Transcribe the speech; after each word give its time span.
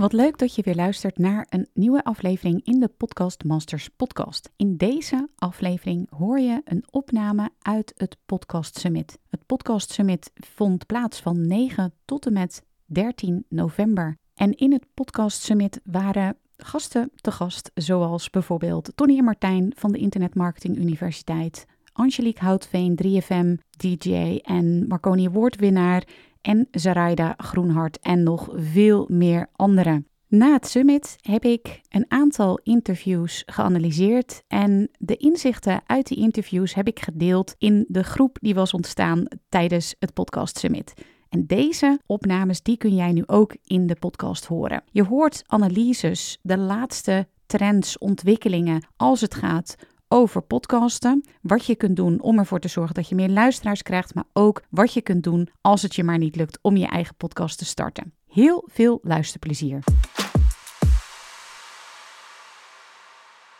Wat 0.00 0.12
leuk 0.12 0.38
dat 0.38 0.54
je 0.54 0.62
weer 0.62 0.74
luistert 0.74 1.18
naar 1.18 1.46
een 1.48 1.68
nieuwe 1.74 2.04
aflevering 2.04 2.64
in 2.64 2.80
de 2.80 2.88
Podcast 2.88 3.44
Masters 3.44 3.88
podcast. 3.88 4.50
In 4.56 4.76
deze 4.76 5.28
aflevering 5.36 6.10
hoor 6.10 6.38
je 6.38 6.60
een 6.64 6.84
opname 6.90 7.50
uit 7.62 7.92
het 7.96 8.16
Podcast 8.26 8.78
Summit. 8.78 9.18
Het 9.28 9.46
Podcast 9.46 9.90
Summit 9.90 10.30
vond 10.34 10.86
plaats 10.86 11.20
van 11.20 11.46
9 11.46 11.92
tot 12.04 12.26
en 12.26 12.32
met 12.32 12.62
13 12.84 13.44
november. 13.48 14.16
En 14.34 14.54
in 14.56 14.72
het 14.72 14.86
Podcast 14.94 15.42
Summit 15.42 15.80
waren 15.84 16.36
gasten 16.56 17.10
te 17.14 17.30
gast, 17.30 17.70
zoals 17.74 18.30
bijvoorbeeld 18.30 18.92
Tony 18.94 19.20
Martijn 19.20 19.72
van 19.76 19.92
de 19.92 19.98
Internet 19.98 20.34
Marketing 20.34 20.76
Universiteit, 20.76 21.66
Angelique 21.92 22.44
Houtveen, 22.44 22.98
3FM, 23.04 23.66
DJ 23.76 24.38
en 24.42 24.86
Marconi 24.88 25.26
Award-winnaar 25.26 26.04
en 26.42 26.68
Zaraida 26.70 27.34
Groenhart 27.36 27.98
en 27.98 28.22
nog 28.22 28.48
veel 28.54 29.06
meer 29.10 29.48
anderen. 29.52 30.06
Na 30.28 30.52
het 30.52 30.66
summit 30.66 31.16
heb 31.20 31.44
ik 31.44 31.80
een 31.88 32.04
aantal 32.08 32.60
interviews 32.62 33.42
geanalyseerd 33.46 34.42
en 34.48 34.90
de 34.98 35.16
inzichten 35.16 35.80
uit 35.86 36.06
die 36.06 36.18
interviews 36.18 36.74
heb 36.74 36.86
ik 36.86 37.00
gedeeld 37.00 37.54
in 37.58 37.84
de 37.88 38.02
groep 38.02 38.38
die 38.40 38.54
was 38.54 38.74
ontstaan 38.74 39.24
tijdens 39.48 39.94
het 39.98 40.12
podcast 40.12 40.58
summit. 40.58 40.92
En 41.28 41.46
deze 41.46 42.00
opnames 42.06 42.62
die 42.62 42.76
kun 42.76 42.94
jij 42.94 43.12
nu 43.12 43.22
ook 43.26 43.56
in 43.64 43.86
de 43.86 43.96
podcast 43.98 44.44
horen. 44.46 44.82
Je 44.90 45.04
hoort 45.04 45.42
analyses, 45.46 46.38
de 46.42 46.58
laatste 46.58 47.28
trends, 47.46 47.98
ontwikkelingen 47.98 48.86
als 48.96 49.20
het 49.20 49.34
gaat 49.34 49.76
over 50.12 50.42
podcasten. 50.42 51.24
Wat 51.42 51.66
je 51.66 51.74
kunt 51.74 51.96
doen 51.96 52.20
om 52.20 52.38
ervoor 52.38 52.60
te 52.60 52.68
zorgen 52.68 52.94
dat 52.94 53.08
je 53.08 53.14
meer 53.14 53.28
luisteraars 53.28 53.82
krijgt, 53.82 54.14
maar 54.14 54.24
ook 54.32 54.62
wat 54.70 54.92
je 54.92 55.00
kunt 55.00 55.22
doen 55.22 55.48
als 55.60 55.82
het 55.82 55.94
je 55.94 56.04
maar 56.04 56.18
niet 56.18 56.36
lukt 56.36 56.58
om 56.62 56.76
je 56.76 56.86
eigen 56.86 57.14
podcast 57.14 57.58
te 57.58 57.64
starten. 57.64 58.12
Heel 58.28 58.68
veel 58.70 58.98
luisterplezier. 59.02 59.84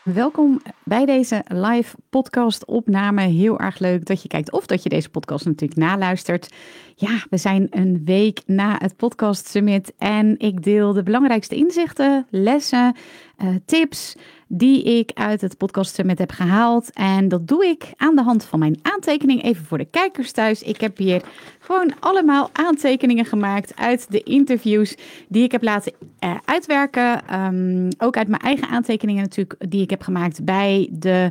Welkom 0.05 0.61
bij 0.85 1.05
deze 1.07 1.45
live 1.47 1.97
podcast 2.09 2.65
opname. 2.65 3.23
Heel 3.23 3.59
erg 3.59 3.79
leuk 3.79 4.05
dat 4.05 4.23
je 4.23 4.29
kijkt 4.29 4.53
of 4.53 4.67
dat 4.67 4.83
je 4.83 4.89
deze 4.89 5.09
podcast 5.09 5.45
natuurlijk 5.45 5.81
naluistert. 5.81 6.55
Ja, 6.95 7.25
we 7.31 7.37
zijn 7.37 7.67
een 7.71 8.05
week 8.05 8.43
na 8.47 8.77
het 8.79 8.97
podcast 8.97 9.49
summit 9.49 9.93
en 9.99 10.39
ik 10.39 10.63
deel 10.63 10.93
de 10.93 11.03
belangrijkste 11.03 11.55
inzichten, 11.55 12.27
lessen, 12.31 12.97
uh, 13.39 13.49
tips 13.65 14.17
die 14.53 14.83
ik 14.83 15.11
uit 15.15 15.41
het 15.41 15.57
podcast 15.57 15.95
summit 15.95 16.19
heb 16.19 16.31
gehaald. 16.31 16.93
En 16.93 17.29
dat 17.29 17.49
doe 17.49 17.67
ik 17.67 17.93
aan 17.97 18.17
de 18.17 18.23
hand 18.23 18.45
van 18.45 18.59
mijn 18.59 18.79
aantekening. 18.83 19.43
Even 19.43 19.65
voor 19.65 19.79
de 19.79 19.85
kijkers 19.91 20.33
thuis. 20.33 20.63
Ik 20.63 20.81
heb 20.81 20.97
hier 20.97 21.23
gewoon 21.59 21.93
allemaal 22.01 22.51
aantekeningen 22.53 23.25
gemaakt 23.25 23.77
uit 23.77 24.11
de 24.11 24.23
interviews 24.23 24.97
die 25.29 25.43
ik 25.43 25.53
heb 25.53 25.63
laten 25.63 25.93
uh, 26.25 26.37
uitwerken. 26.45 27.23
Um, 27.35 27.89
ook 27.99 28.17
uit 28.17 28.29
mijn 28.29 28.43
eigen 28.43 28.69
aantekeningen 28.69 29.23
natuurlijk, 29.23 29.55
die 29.69 29.83
ik 29.83 29.91
heb 29.91 30.03
gemaakt 30.03 30.45
bij 30.45 30.89
de 30.93 31.31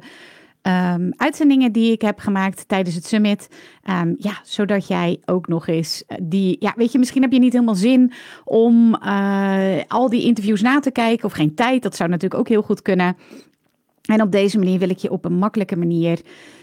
um, 0.61 1.13
uitzendingen 1.15 1.71
die 1.71 1.91
ik 1.91 2.01
heb 2.01 2.19
gemaakt 2.19 2.67
tijdens 2.67 2.95
het 2.95 3.05
summit. 3.05 3.49
Um, 3.89 4.15
ja, 4.17 4.39
zodat 4.43 4.87
jij 4.87 5.19
ook 5.25 5.47
nog 5.47 5.67
eens 5.67 6.03
eh, 6.07 6.17
die, 6.21 6.55
ja, 6.59 6.73
weet 6.75 6.91
je, 6.91 6.99
misschien 6.99 7.21
heb 7.21 7.31
je 7.31 7.39
niet 7.39 7.53
helemaal 7.53 7.75
zin 7.75 8.11
om 8.43 8.97
uh, 9.03 9.77
al 9.87 10.09
die 10.09 10.23
interviews 10.23 10.61
na 10.61 10.79
te 10.79 10.91
kijken 10.91 11.25
of 11.25 11.31
geen 11.31 11.55
tijd. 11.55 11.83
Dat 11.83 11.95
zou 11.95 12.09
natuurlijk 12.09 12.39
ook 12.39 12.47
heel 12.47 12.61
goed 12.61 12.81
kunnen. 12.81 13.17
En 14.05 14.21
op 14.21 14.31
deze 14.31 14.57
manier 14.57 14.79
wil 14.79 14.89
ik 14.89 14.97
je 14.97 15.11
op 15.11 15.25
een 15.25 15.37
makkelijke 15.37 15.75
manier, 15.75 16.19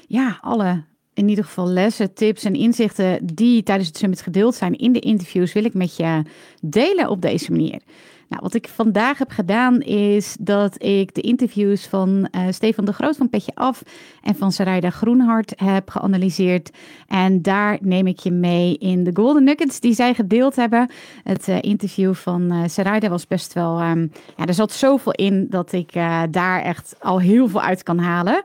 ja, 0.07 0.39
alle 0.41 0.84
in 1.15 1.28
ieder 1.28 1.45
geval 1.45 1.69
lessen, 1.69 2.15
tips 2.15 2.45
en 2.45 2.55
inzichten 2.55 3.27
die 3.34 3.63
tijdens 3.63 3.89
het 3.89 3.97
summit 3.97 4.21
gedeeld 4.21 4.55
zijn 4.55 4.78
in 4.78 4.93
de 4.93 4.99
interviews, 4.99 5.53
wil 5.53 5.65
ik 5.65 5.75
met 5.75 5.97
je 5.97 6.23
delen 6.61 7.09
op 7.09 7.23
deze 7.23 7.51
manier. 7.51 7.81
Nou, 8.28 8.42
wat 8.42 8.54
ik 8.54 8.69
vandaag 8.69 9.19
heb 9.19 9.31
gedaan 9.31 9.81
is 9.81 10.37
dat 10.41 10.82
ik 10.82 11.14
de 11.14 11.20
interviews 11.20 11.87
van 11.87 12.28
uh, 12.31 12.42
Stefan 12.50 12.84
de 12.84 12.92
Groot 12.92 13.16
van 13.16 13.28
Petje 13.28 13.53
Af 13.54 13.82
en 14.22 14.37
van 14.37 14.53
Sarayda 14.53 14.91
Groenhart 14.91 15.53
heb 15.56 15.91
geanalyseerd. 15.91 16.70
En 17.06 17.42
daar 17.42 17.78
neem 17.81 18.06
ik 18.06 18.19
je 18.19 18.31
mee 18.31 18.78
in 18.78 19.04
de 19.04 19.10
Golden 19.15 19.44
Nuggets 19.44 19.81
die 19.81 19.94
zij 19.94 20.15
gedeeld 20.15 20.56
hebben. 20.56 20.91
Het 21.22 21.48
uh, 21.48 21.56
interview 21.60 22.15
van 22.15 22.53
uh, 22.53 23.09
was 23.09 23.26
best 23.26 23.53
wel, 23.53 23.81
um, 23.82 24.12
ja, 24.36 24.47
er 24.47 24.54
zat 24.54 24.72
zoveel 24.72 25.12
in 25.12 25.47
dat 25.50 25.72
ik 25.72 25.92
daar 26.31 26.62
echt 26.62 26.97
al 26.98 27.20
heel 27.20 27.48
veel 27.48 27.62
uit 27.62 27.82
kan 27.82 27.98
halen. 27.98 28.42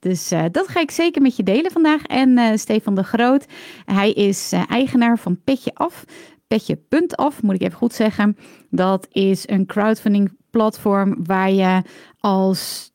Dus 0.00 0.28
dat 0.50 0.68
ga 0.68 0.80
ik 0.80 0.90
zeker 0.90 1.22
met 1.22 1.36
je 1.36 1.42
delen 1.42 1.70
vandaag. 1.70 2.02
En 2.02 2.28
uh, 2.38 2.50
Stefan 2.54 2.94
de 2.94 3.02
Groot, 3.02 3.46
hij 3.84 4.12
is 4.12 4.52
eigenaar 4.68 5.18
van 5.18 5.40
Petje 5.44 5.70
Af 5.74 6.04
petje.af, 6.50 7.42
moet 7.42 7.54
ik 7.54 7.62
even 7.62 7.78
goed 7.78 7.92
zeggen. 7.92 8.36
Dat 8.70 9.06
is 9.10 9.48
een 9.48 9.66
crowdfunding 9.66 10.36
platform 10.50 11.16
waar 11.24 11.50
je 11.50 11.82
als 12.18 12.92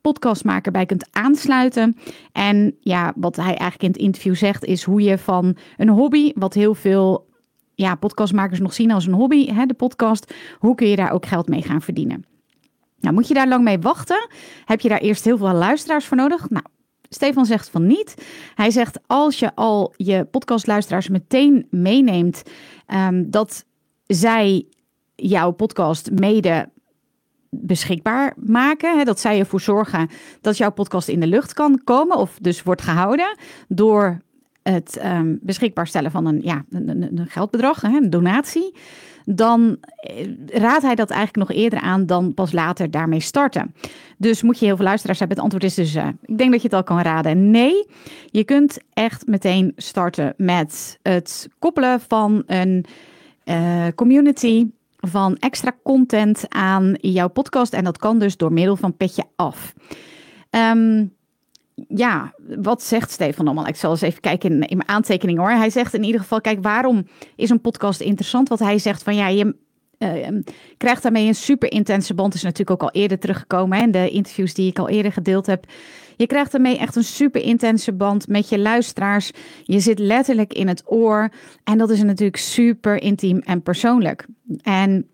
podcastmaker 0.00 0.72
bij 0.72 0.86
kunt 0.86 1.08
aansluiten. 1.10 1.96
En 2.32 2.76
ja, 2.80 3.12
wat 3.16 3.36
hij 3.36 3.44
eigenlijk 3.44 3.82
in 3.82 3.88
het 3.88 4.00
interview 4.00 4.34
zegt, 4.34 4.64
is 4.64 4.82
hoe 4.82 5.02
je 5.02 5.18
van 5.18 5.56
een 5.76 5.88
hobby, 5.88 6.32
wat 6.34 6.54
heel 6.54 6.74
veel 6.74 7.28
ja, 7.74 7.94
podcastmakers 7.94 8.60
nog 8.60 8.72
zien 8.72 8.90
als 8.90 9.06
een 9.06 9.12
hobby, 9.12 9.46
hè, 9.52 9.66
de 9.66 9.74
podcast, 9.74 10.34
hoe 10.58 10.74
kun 10.74 10.88
je 10.88 10.96
daar 10.96 11.12
ook 11.12 11.26
geld 11.26 11.48
mee 11.48 11.62
gaan 11.62 11.82
verdienen? 11.82 12.24
Nou, 13.00 13.14
moet 13.14 13.28
je 13.28 13.34
daar 13.34 13.48
lang 13.48 13.64
mee 13.64 13.78
wachten? 13.78 14.28
Heb 14.64 14.80
je 14.80 14.88
daar 14.88 15.00
eerst 15.00 15.24
heel 15.24 15.38
veel 15.38 15.52
luisteraars 15.52 16.04
voor 16.04 16.16
nodig? 16.16 16.50
Nou, 16.50 16.64
Stefan 17.14 17.46
zegt 17.46 17.68
van 17.68 17.86
niet. 17.86 18.14
Hij 18.54 18.70
zegt 18.70 18.98
als 19.06 19.38
je 19.38 19.54
al 19.54 19.92
je 19.96 20.24
podcastluisteraars 20.24 21.08
meteen 21.08 21.66
meeneemt 21.70 22.42
um, 22.94 23.30
dat 23.30 23.64
zij 24.06 24.66
jouw 25.14 25.50
podcast 25.50 26.10
mede 26.10 26.68
beschikbaar 27.50 28.34
maken. 28.36 28.98
Hè, 28.98 29.04
dat 29.04 29.20
zij 29.20 29.38
ervoor 29.38 29.60
zorgen 29.60 30.08
dat 30.40 30.56
jouw 30.56 30.70
podcast 30.72 31.08
in 31.08 31.20
de 31.20 31.26
lucht 31.26 31.52
kan 31.52 31.80
komen 31.84 32.16
of 32.16 32.38
dus 32.40 32.62
wordt 32.62 32.82
gehouden 32.82 33.38
door 33.68 34.18
het 34.62 35.00
um, 35.04 35.38
beschikbaar 35.42 35.86
stellen 35.86 36.10
van 36.10 36.26
een, 36.26 36.40
ja, 36.42 36.64
een, 36.70 37.18
een 37.18 37.26
geldbedrag, 37.28 37.80
hè, 37.80 37.96
een 37.96 38.10
donatie 38.10 38.74
dan 39.24 39.76
eh, 39.96 40.26
raadt 40.46 40.82
hij 40.82 40.94
dat 40.94 41.10
eigenlijk 41.10 41.48
nog 41.48 41.58
eerder 41.58 41.80
aan 41.80 42.06
dan 42.06 42.34
pas 42.34 42.52
later 42.52 42.90
daarmee 42.90 43.20
starten. 43.20 43.74
Dus 44.18 44.42
moet 44.42 44.58
je 44.58 44.64
heel 44.64 44.76
veel 44.76 44.84
luisteraars 44.84 45.18
hebben. 45.18 45.36
Het 45.36 45.44
antwoord 45.44 45.70
is 45.70 45.74
dus, 45.74 45.96
uh, 45.96 46.08
ik 46.22 46.38
denk 46.38 46.50
dat 46.50 46.62
je 46.62 46.66
het 46.66 46.76
al 46.76 46.82
kan 46.82 47.00
raden. 47.00 47.50
Nee, 47.50 47.86
je 48.26 48.44
kunt 48.44 48.78
echt 48.92 49.26
meteen 49.26 49.72
starten 49.76 50.34
met 50.36 50.98
het 51.02 51.48
koppelen 51.58 52.00
van 52.00 52.42
een 52.46 52.84
uh, 53.44 53.86
community 53.94 54.66
van 54.96 55.36
extra 55.36 55.72
content 55.82 56.44
aan 56.48 56.96
jouw 57.00 57.28
podcast. 57.28 57.72
En 57.72 57.84
dat 57.84 57.98
kan 57.98 58.18
dus 58.18 58.36
door 58.36 58.52
middel 58.52 58.76
van 58.76 58.96
Petje 58.96 59.24
Af. 59.36 59.74
Um, 60.50 61.13
ja, 61.88 62.34
wat 62.58 62.82
zegt 62.82 63.10
Stefan 63.10 63.46
allemaal? 63.46 63.66
Ik 63.66 63.76
zal 63.76 63.90
eens 63.90 64.00
even 64.00 64.20
kijken 64.20 64.50
in, 64.50 64.58
mijn 64.58 64.88
aantekeningen 64.88 65.42
hoor. 65.42 65.50
Hij 65.50 65.70
zegt 65.70 65.94
in 65.94 66.04
ieder 66.04 66.20
geval, 66.20 66.40
kijk, 66.40 66.62
waarom 66.62 67.06
is 67.36 67.50
een 67.50 67.60
podcast 67.60 68.00
interessant? 68.00 68.48
Wat 68.48 68.58
hij 68.58 68.78
zegt 68.78 69.02
van 69.02 69.16
ja, 69.16 69.28
je 69.28 69.56
uh, 69.98 70.28
krijgt 70.76 71.02
daarmee 71.02 71.26
een 71.26 71.34
super 71.34 71.72
intense 71.72 72.14
band. 72.14 72.34
Is 72.34 72.42
natuurlijk 72.42 72.82
ook 72.82 72.90
al 72.90 73.00
eerder 73.00 73.18
teruggekomen 73.18 73.80
in 73.80 73.90
de 73.90 74.10
interviews 74.10 74.54
die 74.54 74.70
ik 74.70 74.78
al 74.78 74.88
eerder 74.88 75.12
gedeeld 75.12 75.46
heb. 75.46 75.66
Je 76.16 76.26
krijgt 76.26 76.52
daarmee 76.52 76.78
echt 76.78 76.96
een 76.96 77.04
super 77.04 77.42
intense 77.42 77.92
band 77.92 78.28
met 78.28 78.48
je 78.48 78.58
luisteraars. 78.58 79.30
Je 79.62 79.80
zit 79.80 79.98
letterlijk 79.98 80.52
in 80.52 80.68
het 80.68 80.82
oor. 80.86 81.28
En 81.64 81.78
dat 81.78 81.90
is 81.90 82.02
natuurlijk 82.02 82.36
super 82.36 83.02
intiem 83.02 83.38
en 83.38 83.62
persoonlijk. 83.62 84.26
En 84.62 85.08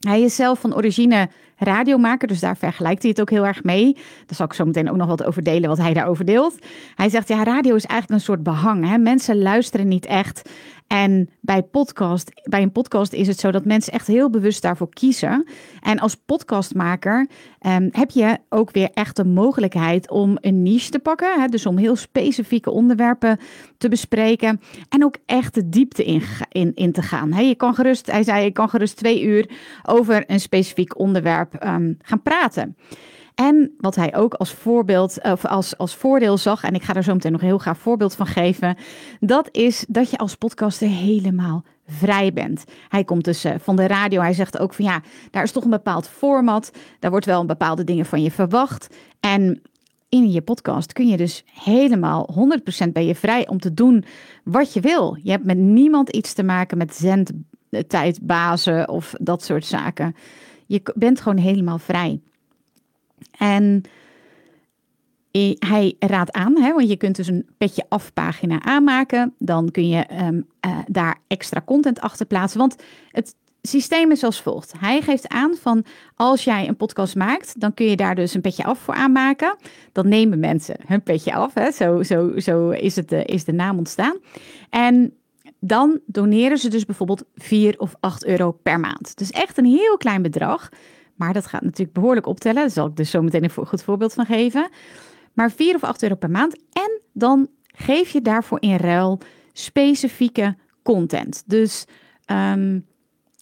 hij 0.00 0.22
is 0.22 0.34
zelf 0.34 0.60
van 0.60 0.76
origine 0.76 1.28
radiomaker, 1.62 2.28
dus 2.28 2.40
daar 2.40 2.56
vergelijkt 2.56 3.02
hij 3.02 3.10
het 3.10 3.20
ook 3.20 3.30
heel 3.30 3.46
erg 3.46 3.64
mee. 3.64 3.92
Daar 3.94 4.36
zal 4.36 4.46
ik 4.46 4.52
zo 4.52 4.64
meteen 4.64 4.90
ook 4.90 4.96
nog 4.96 5.08
wat 5.08 5.24
over 5.24 5.42
delen, 5.42 5.68
wat 5.68 5.78
hij 5.78 5.92
daarover 5.92 6.24
deelt. 6.24 6.58
Hij 6.94 7.08
zegt, 7.08 7.28
ja, 7.28 7.44
radio 7.44 7.74
is 7.74 7.86
eigenlijk 7.86 8.20
een 8.20 8.26
soort 8.26 8.42
behang. 8.42 8.88
Hè? 8.88 8.98
Mensen 8.98 9.42
luisteren 9.42 9.88
niet 9.88 10.06
echt. 10.06 10.50
En 10.92 11.28
bij, 11.40 11.62
podcast, 11.62 12.30
bij 12.48 12.62
een 12.62 12.72
podcast 12.72 13.12
is 13.12 13.26
het 13.26 13.40
zo 13.40 13.50
dat 13.50 13.64
mensen 13.64 13.92
echt 13.92 14.06
heel 14.06 14.30
bewust 14.30 14.62
daarvoor 14.62 14.88
kiezen. 14.88 15.46
En 15.80 15.98
als 15.98 16.14
podcastmaker 16.14 17.28
um, 17.66 17.88
heb 17.92 18.10
je 18.10 18.38
ook 18.48 18.70
weer 18.70 18.90
echt 18.94 19.16
de 19.16 19.24
mogelijkheid 19.24 20.10
om 20.10 20.38
een 20.40 20.62
niche 20.62 20.90
te 20.90 20.98
pakken. 20.98 21.40
Hè? 21.40 21.46
Dus 21.46 21.66
om 21.66 21.76
heel 21.76 21.96
specifieke 21.96 22.70
onderwerpen 22.70 23.38
te 23.78 23.88
bespreken. 23.88 24.60
En 24.88 25.04
ook 25.04 25.16
echt 25.26 25.54
de 25.54 25.68
diepte 25.68 26.04
in, 26.04 26.22
in, 26.48 26.74
in 26.74 26.92
te 26.92 27.02
gaan. 27.02 27.46
Je 27.46 27.54
kan 27.54 27.74
gerust, 27.74 28.10
hij 28.10 28.22
zei, 28.22 28.44
je 28.44 28.52
kan 28.52 28.68
gerust 28.68 28.96
twee 28.96 29.22
uur 29.22 29.50
over 29.82 30.24
een 30.26 30.40
specifiek 30.40 30.98
onderwerp 30.98 31.64
um, 31.64 31.98
gaan 32.02 32.22
praten. 32.22 32.76
En 33.34 33.74
wat 33.78 33.94
hij 33.94 34.14
ook 34.14 34.34
als 34.34 34.52
voorbeeld 34.52 35.18
of 35.22 35.44
als, 35.46 35.78
als 35.78 35.94
voordeel 35.94 36.36
zag, 36.36 36.62
en 36.62 36.74
ik 36.74 36.82
ga 36.82 36.94
er 36.94 37.02
zo 37.02 37.12
meteen 37.12 37.32
nog 37.32 37.40
een 37.40 37.46
heel 37.46 37.58
graag 37.58 37.78
voorbeeld 37.78 38.14
van 38.14 38.26
geven, 38.26 38.76
dat 39.20 39.48
is 39.50 39.84
dat 39.88 40.10
je 40.10 40.18
als 40.18 40.34
podcaster 40.34 40.88
helemaal 40.88 41.64
vrij 41.86 42.32
bent. 42.32 42.64
Hij 42.88 43.04
komt 43.04 43.24
dus 43.24 43.44
eh, 43.44 43.54
van 43.58 43.76
de 43.76 43.86
radio. 43.86 44.20
Hij 44.20 44.32
zegt 44.32 44.58
ook 44.58 44.74
van 44.74 44.84
ja, 44.84 45.02
daar 45.30 45.42
is 45.42 45.52
toch 45.52 45.64
een 45.64 45.70
bepaald 45.70 46.08
format. 46.08 46.72
Daar 46.98 47.10
wordt 47.10 47.26
wel 47.26 47.40
een 47.40 47.46
bepaalde 47.46 47.84
dingen 47.84 48.06
van 48.06 48.22
je 48.22 48.30
verwacht. 48.30 48.94
En 49.20 49.62
in 50.08 50.30
je 50.30 50.42
podcast 50.42 50.92
kun 50.92 51.08
je 51.08 51.16
dus 51.16 51.44
helemaal 51.46 52.34
100% 52.86 52.88
ben 52.92 53.06
je 53.06 53.14
vrij 53.14 53.48
om 53.48 53.58
te 53.58 53.74
doen 53.74 54.04
wat 54.44 54.72
je 54.72 54.80
wil. 54.80 55.18
Je 55.22 55.30
hebt 55.30 55.44
met 55.44 55.58
niemand 55.58 56.08
iets 56.10 56.32
te 56.32 56.42
maken 56.42 56.78
met 56.78 56.94
zendtijdbazen 56.94 58.88
of 58.88 59.14
dat 59.20 59.42
soort 59.42 59.64
zaken. 59.64 60.14
Je 60.66 60.82
bent 60.94 61.20
gewoon 61.20 61.38
helemaal 61.38 61.78
vrij. 61.78 62.20
En 63.38 63.82
hij 65.58 65.96
raadt 65.98 66.32
aan, 66.32 66.60
hè, 66.60 66.72
want 66.72 66.88
je 66.88 66.96
kunt 66.96 67.16
dus 67.16 67.26
een 67.26 67.48
petje 67.58 67.84
af 67.88 68.12
pagina 68.12 68.62
aanmaken. 68.62 69.34
Dan 69.38 69.70
kun 69.70 69.88
je 69.88 70.00
ehm, 70.00 70.40
eh, 70.60 70.78
daar 70.86 71.18
extra 71.26 71.62
content 71.64 72.00
achter 72.00 72.26
plaatsen. 72.26 72.58
Want 72.58 72.76
het 73.08 73.34
systeem 73.62 74.10
is 74.10 74.24
als 74.24 74.40
volgt. 74.40 74.72
Hij 74.78 75.00
geeft 75.00 75.28
aan 75.28 75.54
van 75.60 75.84
als 76.14 76.44
jij 76.44 76.68
een 76.68 76.76
podcast 76.76 77.14
maakt, 77.14 77.60
dan 77.60 77.74
kun 77.74 77.86
je 77.86 77.96
daar 77.96 78.14
dus 78.14 78.34
een 78.34 78.40
petje 78.40 78.64
af 78.64 78.78
voor 78.78 78.94
aanmaken. 78.94 79.56
Dan 79.92 80.08
nemen 80.08 80.38
mensen 80.38 80.76
hun 80.86 81.02
petje 81.02 81.34
af. 81.34 81.54
Hè. 81.54 81.70
Zo, 81.70 82.02
zo, 82.02 82.32
zo 82.38 82.70
is, 82.70 82.96
het, 82.96 83.12
is 83.12 83.44
de 83.44 83.52
naam 83.52 83.78
ontstaan. 83.78 84.16
En 84.70 85.14
dan 85.60 86.00
doneren 86.06 86.58
ze 86.58 86.68
dus 86.68 86.84
bijvoorbeeld 86.84 87.24
4 87.34 87.78
of 87.78 87.94
8 88.00 88.26
euro 88.26 88.52
per 88.52 88.80
maand. 88.80 89.16
Dus 89.16 89.30
echt 89.30 89.58
een 89.58 89.64
heel 89.64 89.96
klein 89.96 90.22
bedrag. 90.22 90.68
Maar 91.22 91.32
dat 91.32 91.46
gaat 91.46 91.62
natuurlijk 91.62 91.92
behoorlijk 91.92 92.26
optellen. 92.26 92.60
Daar 92.60 92.70
zal 92.70 92.86
ik 92.86 92.96
dus 92.96 93.10
zo 93.10 93.22
meteen 93.22 93.44
een 93.44 93.50
goed 93.50 93.82
voorbeeld 93.82 94.12
van 94.12 94.26
geven. 94.26 94.68
Maar 95.32 95.50
4 95.50 95.74
of 95.74 95.84
8 95.84 96.02
euro 96.02 96.14
per 96.14 96.30
maand. 96.30 96.56
En 96.72 97.00
dan 97.12 97.48
geef 97.66 98.10
je 98.10 98.22
daarvoor 98.22 98.60
in 98.60 98.76
ruil 98.76 99.18
specifieke 99.52 100.56
content. 100.82 101.42
Dus 101.46 101.84
um, 102.26 102.86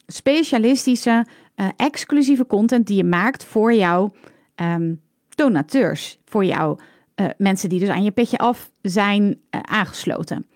specialistische, 0.06 1.26
uh, 1.56 1.68
exclusieve 1.76 2.46
content 2.46 2.86
die 2.86 2.96
je 2.96 3.04
maakt 3.04 3.44
voor 3.44 3.74
jouw 3.74 4.12
um, 4.56 5.00
donateurs. 5.28 6.18
Voor 6.24 6.44
jouw 6.44 6.78
uh, 7.16 7.26
mensen 7.36 7.68
die 7.68 7.80
dus 7.80 7.88
aan 7.88 8.04
je 8.04 8.10
petje 8.10 8.38
af 8.38 8.70
zijn 8.82 9.22
uh, 9.24 9.60
aangesloten. 9.60 10.46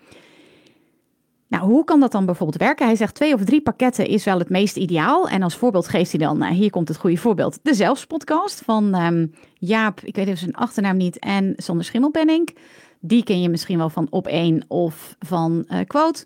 Nou, 1.55 1.67
hoe 1.67 1.83
kan 1.83 1.99
dat 1.99 2.11
dan 2.11 2.25
bijvoorbeeld 2.25 2.61
werken? 2.61 2.85
Hij 2.85 2.95
zegt 2.95 3.15
twee 3.15 3.33
of 3.33 3.43
drie 3.43 3.61
pakketten 3.61 4.07
is 4.07 4.23
wel 4.23 4.39
het 4.39 4.49
meest 4.49 4.75
ideaal. 4.77 5.29
En 5.29 5.43
als 5.43 5.55
voorbeeld 5.55 5.87
geeft 5.87 6.11
hij 6.11 6.19
dan, 6.19 6.43
uh, 6.43 6.49
hier 6.49 6.69
komt 6.69 6.87
het 6.87 6.97
goede 6.97 7.17
voorbeeld, 7.17 7.59
de 7.61 7.73
Zelfspodcast 7.73 8.61
van 8.61 8.95
um, 8.95 9.33
Jaap, 9.53 10.01
ik 10.01 10.15
weet 10.15 10.25
even 10.25 10.39
zijn 10.39 10.55
achternaam 10.55 10.97
niet, 10.97 11.19
en 11.19 11.53
Sander 11.57 11.85
Schimmelpenning. 11.85 12.57
Die 12.99 13.23
ken 13.23 13.41
je 13.41 13.49
misschien 13.49 13.77
wel 13.77 13.89
van 13.89 14.07
Op 14.09 14.27
1 14.27 14.65
of 14.67 15.15
van 15.19 15.65
uh, 15.69 15.79
Quote. 15.87 16.25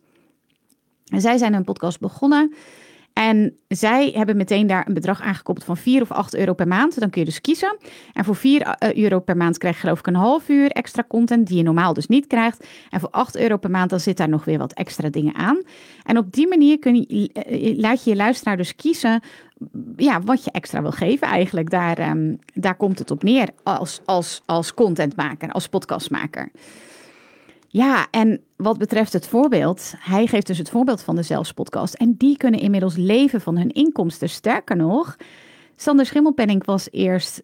Zij 1.03 1.37
zijn 1.37 1.53
een 1.53 1.63
podcast 1.63 1.99
begonnen. 1.99 2.53
En 3.19 3.57
zij 3.67 4.11
hebben 4.15 4.37
meteen 4.37 4.67
daar 4.67 4.87
een 4.87 4.93
bedrag 4.93 5.21
aangekoppeld 5.21 5.65
van 5.65 5.77
4 5.77 6.01
of 6.01 6.11
8 6.11 6.35
euro 6.35 6.53
per 6.53 6.67
maand. 6.67 6.99
Dan 6.99 7.09
kun 7.09 7.21
je 7.21 7.27
dus 7.27 7.41
kiezen. 7.41 7.77
En 8.13 8.25
voor 8.25 8.35
4 8.35 8.61
eh, 8.61 8.97
euro 8.97 9.19
per 9.19 9.37
maand 9.37 9.57
krijg 9.57 9.75
je 9.75 9.81
geloof 9.81 9.99
ik 9.99 10.07
een 10.07 10.15
half 10.15 10.49
uur 10.49 10.71
extra 10.71 11.03
content 11.07 11.47
die 11.47 11.57
je 11.57 11.63
normaal 11.63 11.93
dus 11.93 12.07
niet 12.07 12.27
krijgt. 12.27 12.67
En 12.89 12.99
voor 12.99 13.09
8 13.09 13.37
euro 13.37 13.57
per 13.57 13.69
maand 13.69 13.89
dan 13.89 13.99
zit 13.99 14.17
daar 14.17 14.29
nog 14.29 14.45
weer 14.45 14.57
wat 14.57 14.73
extra 14.73 15.09
dingen 15.09 15.35
aan. 15.35 15.61
En 16.03 16.17
op 16.17 16.33
die 16.33 16.47
manier 16.47 16.79
kun 16.79 16.95
je, 16.95 17.29
eh, 17.33 17.77
laat 17.77 18.03
je 18.03 18.09
je 18.09 18.15
luisteraar 18.15 18.57
dus 18.57 18.75
kiezen 18.75 19.21
ja, 19.95 20.21
wat 20.21 20.43
je 20.43 20.51
extra 20.51 20.81
wil 20.81 20.91
geven 20.91 21.27
eigenlijk. 21.27 21.69
Daar, 21.69 22.09
um, 22.09 22.39
daar 22.53 22.75
komt 22.75 22.99
het 22.99 23.11
op 23.11 23.23
neer 23.23 23.49
als, 23.63 24.01
als, 24.05 24.41
als 24.45 24.73
contentmaker, 24.73 25.51
als 25.51 25.67
podcastmaker. 25.67 26.51
Ja, 27.71 28.07
en 28.11 28.43
wat 28.55 28.77
betreft 28.77 29.13
het 29.13 29.27
voorbeeld, 29.27 29.93
hij 29.97 30.27
geeft 30.27 30.47
dus 30.47 30.57
het 30.57 30.69
voorbeeld 30.69 31.01
van 31.01 31.15
de 31.15 31.23
Zelfspodcast. 31.23 31.93
En 31.93 32.15
die 32.17 32.37
kunnen 32.37 32.59
inmiddels 32.59 32.95
leven 32.95 33.41
van 33.41 33.57
hun 33.57 33.71
inkomsten. 33.71 34.29
Sterker 34.29 34.75
nog, 34.75 35.15
Sander 35.75 36.05
Schimmelpenning 36.05 36.65
was 36.65 36.91
eerst 36.91 37.43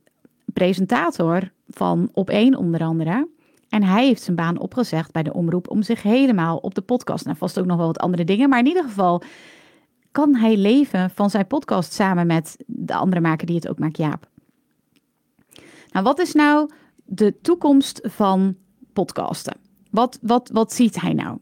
presentator 0.54 1.52
van 1.68 2.10
Op 2.14 2.30
1 2.30 2.56
onder 2.56 2.82
andere. 2.82 3.28
En 3.70 3.84
hij 3.84 4.06
heeft 4.06 4.22
zijn 4.22 4.36
baan 4.36 4.60
opgezegd 4.60 5.12
bij 5.12 5.24
de 5.24 5.34
omroep 5.34 5.70
om 5.70 5.84
zich 5.84 6.04
helemaal 6.04 6.58
op 6.58 6.76
de 6.76 6.82
podcast. 6.82 7.26
Nou, 7.26 7.38
vast 7.38 7.60
ook 7.60 7.66
nog 7.66 7.78
wel 7.78 7.88
wat 7.88 8.00
andere 8.00 8.24
dingen, 8.24 8.50
maar 8.50 8.60
in 8.60 8.68
ieder 8.68 8.84
geval 8.84 9.22
kan 10.12 10.36
hij 10.36 10.58
leven 10.58 11.10
van 11.10 11.30
zijn 11.30 11.48
podcast 11.48 11.94
samen 11.94 12.28
met 12.28 12.58
de 12.66 12.94
andere 12.94 13.22
maker 13.22 13.48
die 13.48 13.56
het 13.56 13.68
ook 13.68 13.80
maakt, 13.80 13.98
Jaap. 13.98 14.28
Nou, 15.92 16.06
wat 16.06 16.20
is 16.20 16.34
nou 16.34 16.70
de 17.04 17.42
toekomst 17.42 18.00
van 18.04 18.56
podcasten? 18.94 19.65
Wat, 19.96 20.20
wat, 20.22 20.50
wat 20.54 20.74
ziet 20.74 21.02
hij 21.02 21.14
nou? 21.14 21.38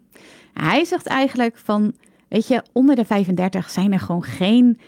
Hij 0.53 0.85
zegt 0.85 1.05
eigenlijk 1.05 1.57
van, 1.57 1.93
weet 2.27 2.47
je, 2.47 2.63
onder 2.71 2.95
de 2.95 3.05
35 3.05 3.69
zijn 3.69 3.93
er 3.93 3.99
gewoon 3.99 4.23
geen 4.23 4.79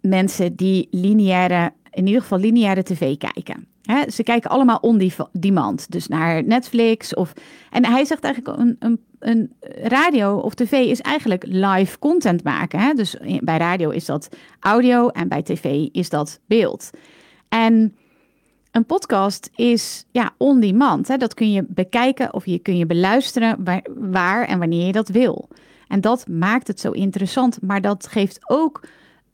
mensen 0.00 0.56
die 0.56 0.88
lineaire, 0.90 1.72
in 1.90 2.06
ieder 2.06 2.22
geval 2.22 2.38
lineaire 2.38 2.82
tv 2.82 3.16
kijken. 3.16 3.66
ze 4.12 4.22
kijken 4.22 4.50
allemaal 4.50 4.78
on 4.78 5.10
demand, 5.32 5.90
dus 5.90 6.06
naar 6.08 6.44
Netflix 6.44 7.14
of. 7.14 7.32
En 7.70 7.84
hij 7.84 8.04
zegt 8.04 8.24
eigenlijk 8.24 8.58
een, 8.58 8.76
een, 8.78 9.00
een 9.18 9.52
radio 9.82 10.36
of 10.36 10.54
tv 10.54 10.72
is 10.72 11.00
eigenlijk 11.00 11.44
live 11.46 11.98
content 11.98 12.44
maken. 12.44 12.96
Dus 12.96 13.16
bij 13.40 13.58
radio 13.58 13.90
is 13.90 14.04
dat 14.04 14.28
audio 14.60 15.08
en 15.08 15.28
bij 15.28 15.42
tv 15.42 15.86
is 15.92 16.08
dat 16.08 16.40
beeld. 16.46 16.90
En 17.48 17.96
een 18.70 18.84
podcast 18.84 19.50
is 19.54 20.04
ja, 20.10 20.30
on 20.36 20.60
demand. 20.60 21.20
Dat 21.20 21.34
kun 21.34 21.52
je 21.52 21.64
bekijken 21.68 22.34
of 22.34 22.46
je 22.46 22.58
kun 22.58 22.76
je 22.76 22.86
beluisteren 22.86 23.64
waar, 23.96 24.44
en 24.44 24.58
wanneer 24.58 24.86
je 24.86 24.92
dat 24.92 25.08
wil. 25.08 25.48
En 25.88 26.00
dat 26.00 26.28
maakt 26.28 26.66
het 26.66 26.80
zo 26.80 26.90
interessant. 26.90 27.62
Maar 27.62 27.80
dat 27.80 28.06
geeft 28.06 28.38
ook 28.50 28.80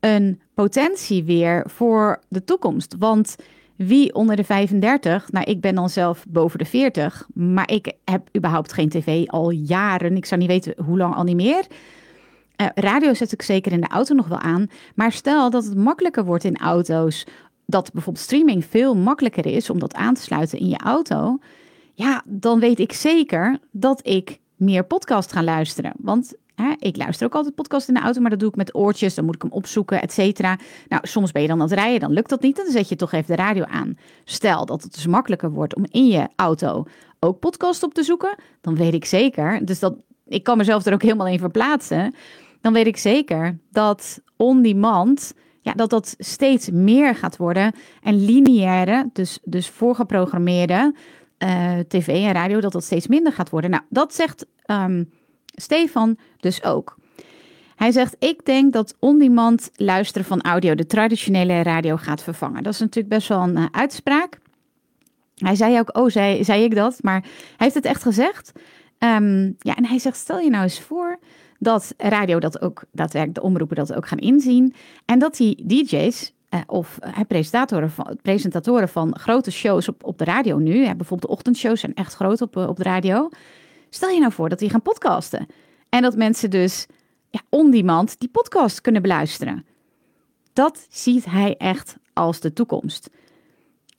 een 0.00 0.40
potentie 0.54 1.24
weer 1.24 1.64
voor 1.68 2.20
de 2.28 2.44
toekomst. 2.44 2.94
Want 2.98 3.36
wie 3.76 4.14
onder 4.14 4.36
de 4.36 4.44
35, 4.44 5.32
nou 5.32 5.50
ik 5.50 5.60
ben 5.60 5.74
dan 5.74 5.90
zelf 5.90 6.24
boven 6.28 6.58
de 6.58 6.64
40, 6.64 7.26
maar 7.34 7.70
ik 7.70 7.92
heb 8.04 8.28
überhaupt 8.36 8.72
geen 8.72 8.88
tv 8.88 9.26
al 9.26 9.50
jaren. 9.50 10.16
Ik 10.16 10.26
zou 10.26 10.40
niet 10.40 10.50
weten 10.50 10.84
hoe 10.84 10.96
lang 10.96 11.14
al 11.14 11.24
niet 11.24 11.36
meer. 11.36 11.66
Uh, 12.56 12.66
radio 12.74 13.14
zet 13.14 13.32
ik 13.32 13.42
zeker 13.42 13.72
in 13.72 13.80
de 13.80 13.88
auto 13.88 14.14
nog 14.14 14.26
wel 14.26 14.38
aan. 14.38 14.66
Maar 14.94 15.12
stel 15.12 15.50
dat 15.50 15.64
het 15.64 15.76
makkelijker 15.76 16.24
wordt 16.24 16.44
in 16.44 16.56
auto's 16.56 17.26
dat 17.66 17.92
bijvoorbeeld 17.92 18.24
streaming 18.24 18.64
veel 18.64 18.96
makkelijker 18.96 19.46
is 19.46 19.70
om 19.70 19.78
dat 19.78 19.94
aan 19.94 20.14
te 20.14 20.20
sluiten 20.20 20.58
in 20.58 20.68
je 20.68 20.78
auto, 20.78 21.38
ja, 21.94 22.22
dan 22.24 22.60
weet 22.60 22.78
ik 22.78 22.92
zeker 22.92 23.58
dat 23.70 24.06
ik 24.06 24.40
meer 24.56 24.84
podcast 24.84 25.32
ga 25.32 25.42
luisteren. 25.42 25.92
Want 25.98 26.34
hè, 26.54 26.72
ik 26.78 26.96
luister 26.96 27.26
ook 27.26 27.34
altijd 27.34 27.54
podcast 27.54 27.88
in 27.88 27.94
de 27.94 28.00
auto, 28.00 28.20
maar 28.20 28.30
dat 28.30 28.38
doe 28.38 28.48
ik 28.48 28.56
met 28.56 28.74
oortjes, 28.74 29.14
dan 29.14 29.24
moet 29.24 29.34
ik 29.34 29.42
hem 29.42 29.50
opzoeken, 29.52 30.02
et 30.02 30.12
cetera. 30.12 30.58
Nou, 30.88 31.06
soms 31.06 31.32
ben 31.32 31.42
je 31.42 31.48
dan 31.48 31.60
aan 31.60 31.68
het 31.68 31.78
rijden, 31.78 32.00
dan 32.00 32.12
lukt 32.12 32.28
dat 32.28 32.42
niet, 32.42 32.56
dan 32.56 32.66
zet 32.70 32.88
je 32.88 32.96
toch 32.96 33.12
even 33.12 33.36
de 33.36 33.42
radio 33.42 33.64
aan. 33.64 33.98
Stel 34.24 34.66
dat 34.66 34.82
het 34.82 34.94
dus 34.94 35.06
makkelijker 35.06 35.50
wordt 35.50 35.74
om 35.76 35.84
in 35.88 36.06
je 36.06 36.28
auto 36.36 36.84
ook 37.20 37.38
podcast 37.38 37.82
op 37.82 37.94
te 37.94 38.02
zoeken, 38.02 38.34
dan 38.60 38.76
weet 38.76 38.94
ik 38.94 39.04
zeker, 39.04 39.64
dus 39.64 39.78
dat, 39.78 39.94
ik 40.26 40.42
kan 40.42 40.56
mezelf 40.56 40.86
er 40.86 40.92
ook 40.92 41.02
helemaal 41.02 41.26
in 41.26 41.38
verplaatsen, 41.38 42.14
dan 42.60 42.72
weet 42.72 42.86
ik 42.86 42.96
zeker 42.96 43.58
dat 43.70 44.20
on-demand 44.36 45.34
ja, 45.64 45.72
dat 45.72 45.90
dat 45.90 46.14
steeds 46.18 46.70
meer 46.70 47.14
gaat 47.14 47.36
worden. 47.36 47.72
En 48.02 48.24
lineaire, 48.24 49.10
dus, 49.12 49.38
dus 49.44 49.68
voorgeprogrammeerde 49.68 50.94
uh, 51.38 51.78
tv 51.88 52.08
en 52.08 52.32
radio, 52.32 52.60
dat 52.60 52.72
dat 52.72 52.84
steeds 52.84 53.06
minder 53.06 53.32
gaat 53.32 53.50
worden. 53.50 53.70
Nou, 53.70 53.82
dat 53.88 54.14
zegt 54.14 54.46
um, 54.66 55.10
Stefan 55.46 56.16
dus 56.40 56.64
ook. 56.64 56.96
Hij 57.76 57.90
zegt: 57.92 58.16
Ik 58.18 58.44
denk 58.44 58.72
dat 58.72 58.96
on-demand 58.98 59.70
luisteren 59.74 60.26
van 60.26 60.42
audio 60.42 60.74
de 60.74 60.86
traditionele 60.86 61.62
radio 61.62 61.96
gaat 61.96 62.22
vervangen. 62.22 62.62
Dat 62.62 62.72
is 62.72 62.80
natuurlijk 62.80 63.14
best 63.14 63.28
wel 63.28 63.40
een 63.42 63.56
uh, 63.56 63.64
uitspraak. 63.70 64.38
Hij 65.34 65.54
zei 65.54 65.78
ook: 65.78 65.96
Oh, 65.96 66.10
zei, 66.10 66.44
zei 66.44 66.62
ik 66.62 66.74
dat? 66.74 66.98
Maar 67.02 67.20
hij 67.22 67.30
heeft 67.56 67.74
het 67.74 67.84
echt 67.84 68.02
gezegd. 68.02 68.52
Um, 68.98 69.56
ja, 69.58 69.76
en 69.76 69.86
hij 69.86 69.98
zegt: 69.98 70.16
Stel 70.16 70.38
je 70.38 70.50
nou 70.50 70.62
eens 70.62 70.80
voor 70.80 71.18
dat 71.64 71.94
radio 71.96 72.38
dat 72.38 72.60
ook 72.60 72.84
daadwerkelijk, 72.92 73.40
de 73.40 73.46
omroepen 73.46 73.76
dat 73.76 73.94
ook 73.94 74.08
gaan 74.08 74.18
inzien. 74.18 74.74
En 75.04 75.18
dat 75.18 75.36
die 75.36 75.66
DJ's 75.66 76.32
eh, 76.48 76.60
of 76.66 76.98
eh, 76.98 77.20
presentatoren, 77.28 77.90
van, 77.90 78.18
presentatoren 78.22 78.88
van 78.88 79.18
grote 79.18 79.50
shows 79.50 79.88
op, 79.88 80.04
op 80.04 80.18
de 80.18 80.24
radio 80.24 80.58
nu, 80.58 80.84
hè, 80.84 80.94
bijvoorbeeld 80.94 81.22
de 81.22 81.36
ochtendshows 81.36 81.80
zijn 81.80 81.94
echt 81.94 82.14
groot 82.14 82.40
op, 82.40 82.56
eh, 82.56 82.68
op 82.68 82.76
de 82.76 82.82
radio. 82.82 83.28
Stel 83.90 84.08
je 84.08 84.20
nou 84.20 84.32
voor 84.32 84.48
dat 84.48 84.58
die 84.58 84.70
gaan 84.70 84.82
podcasten. 84.82 85.46
En 85.88 86.02
dat 86.02 86.16
mensen 86.16 86.50
dus 86.50 86.86
ja, 87.30 87.40
on-demand 87.48 88.18
die 88.18 88.28
podcast 88.28 88.80
kunnen 88.80 89.02
beluisteren. 89.02 89.66
Dat 90.52 90.86
ziet 90.88 91.24
hij 91.24 91.56
echt 91.56 91.96
als 92.12 92.40
de 92.40 92.52
toekomst. 92.52 93.10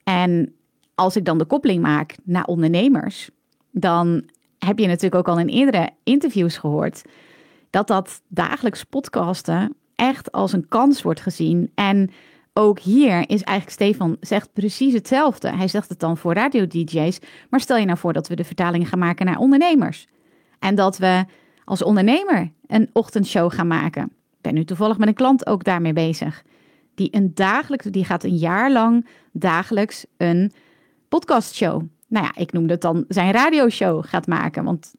En 0.03 0.55
als 0.95 1.15
ik 1.15 1.25
dan 1.25 1.37
de 1.37 1.45
koppeling 1.45 1.81
maak 1.81 2.15
naar 2.23 2.45
ondernemers, 2.45 3.29
dan 3.71 4.29
heb 4.59 4.79
je 4.79 4.87
natuurlijk 4.87 5.15
ook 5.15 5.27
al 5.27 5.39
in 5.39 5.47
eerdere 5.47 5.89
interviews 6.03 6.57
gehoord 6.57 7.01
dat 7.75 7.87
dat 7.87 8.21
dagelijks 8.27 8.83
podcasten 8.83 9.75
echt 9.95 10.31
als 10.31 10.53
een 10.53 10.67
kans 10.67 11.01
wordt 11.01 11.21
gezien. 11.21 11.71
En 11.73 12.11
ook 12.53 12.79
hier 12.79 13.29
is 13.29 13.43
eigenlijk 13.43 13.69
Stefan 13.69 14.17
zegt 14.19 14.53
precies 14.53 14.93
hetzelfde. 14.93 15.55
Hij 15.55 15.67
zegt 15.67 15.89
het 15.89 15.99
dan 15.99 16.17
voor 16.17 16.33
radio-DJ's, 16.33 17.19
maar 17.49 17.59
stel 17.59 17.77
je 17.77 17.85
nou 17.85 17.97
voor 17.97 18.13
dat 18.13 18.27
we 18.27 18.35
de 18.35 18.43
vertaling 18.43 18.89
gaan 18.89 18.99
maken 18.99 19.25
naar 19.25 19.37
ondernemers. 19.37 20.07
En 20.59 20.75
dat 20.75 20.97
we 20.97 21.25
als 21.65 21.83
ondernemer 21.83 22.51
een 22.67 22.89
ochtendshow 22.93 23.53
gaan 23.53 23.67
maken. 23.67 24.03
Ik 24.03 24.41
ben 24.41 24.53
nu 24.53 24.65
toevallig 24.65 24.97
met 24.97 25.07
een 25.07 25.13
klant 25.13 25.47
ook 25.47 25.63
daarmee 25.63 25.93
bezig. 25.93 26.43
Die 26.93 27.15
een 27.15 27.31
dagelijks, 27.33 27.85
die 27.85 28.05
gaat 28.05 28.23
een 28.23 28.37
jaar 28.37 28.71
lang 28.71 29.07
dagelijks 29.31 30.05
een 30.17 30.51
podcastshow. 31.09 31.81
Nou 32.07 32.25
ja, 32.25 32.31
ik 32.35 32.51
noemde 32.51 32.73
het 32.73 32.81
dan 32.81 33.05
zijn 33.07 33.31
radioshow 33.31 34.05
gaat 34.05 34.27
maken. 34.27 34.63
Want 34.63 34.93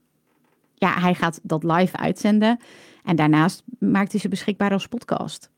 ja, 0.78 1.00
hij 1.00 1.14
gaat 1.14 1.40
dat 1.42 1.62
live 1.62 1.97
uitzenden. 1.97 2.59
En 3.04 3.16
daarnaast 3.16 3.62
maakt 3.78 4.12
hij 4.12 4.21
ze 4.21 4.28
beschikbaar 4.28 4.73
als 4.73 4.87
podcast. 4.87 5.50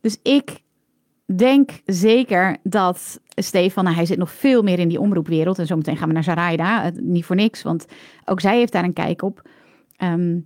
Dus 0.00 0.18
ik 0.22 0.60
denk 1.36 1.70
zeker 1.84 2.56
dat 2.62 3.20
Stefan, 3.28 3.86
hij 3.86 4.06
zit 4.06 4.18
nog 4.18 4.30
veel 4.30 4.62
meer 4.62 4.78
in 4.78 4.88
die 4.88 5.00
omroepwereld. 5.00 5.58
En 5.58 5.66
zometeen 5.66 5.96
gaan 5.96 6.08
we 6.08 6.14
naar 6.14 6.24
Zaraida. 6.24 6.90
Niet 6.94 7.24
voor 7.24 7.36
niks, 7.36 7.62
want 7.62 7.86
ook 8.24 8.40
zij 8.40 8.58
heeft 8.58 8.72
daar 8.72 8.84
een 8.84 8.92
kijk 8.92 9.22
op. 9.22 9.48
Ehm, 9.96 10.38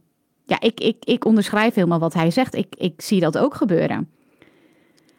ja, 0.44 0.60
ik, 0.60 0.80
ik, 0.80 1.04
ik 1.04 1.25
onderschrijf 1.25 1.75
helemaal 1.75 1.99
wat 1.99 2.14
hij 2.14 2.30
zegt. 2.30 2.54
Ik, 2.54 2.75
ik 2.76 3.00
zie 3.00 3.20
dat 3.20 3.38
ook 3.38 3.54
gebeuren. 3.54 4.10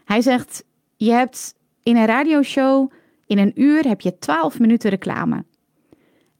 Hij 0.05 0.21
zegt, 0.21 0.63
je 0.97 1.11
hebt 1.11 1.55
in 1.83 1.97
een 1.97 2.05
radioshow, 2.05 2.91
in 3.25 3.37
een 3.37 3.61
uur 3.61 3.87
heb 3.87 4.01
je 4.01 4.17
12 4.17 4.59
minuten 4.59 4.89
reclame. 4.89 5.43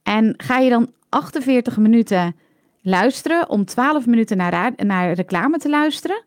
En 0.04 0.34
ga 0.38 0.58
je 0.58 0.70
dan 0.70 0.92
48 1.12 1.77
minuten 1.77 2.36
luisteren 2.82 3.50
om 3.50 3.65
12 3.65 4.06
minuten 4.06 4.38
naar, 4.38 4.74
naar 4.75 5.13
reclame 5.13 5.58
te 5.58 5.70
luisteren? 5.70 6.24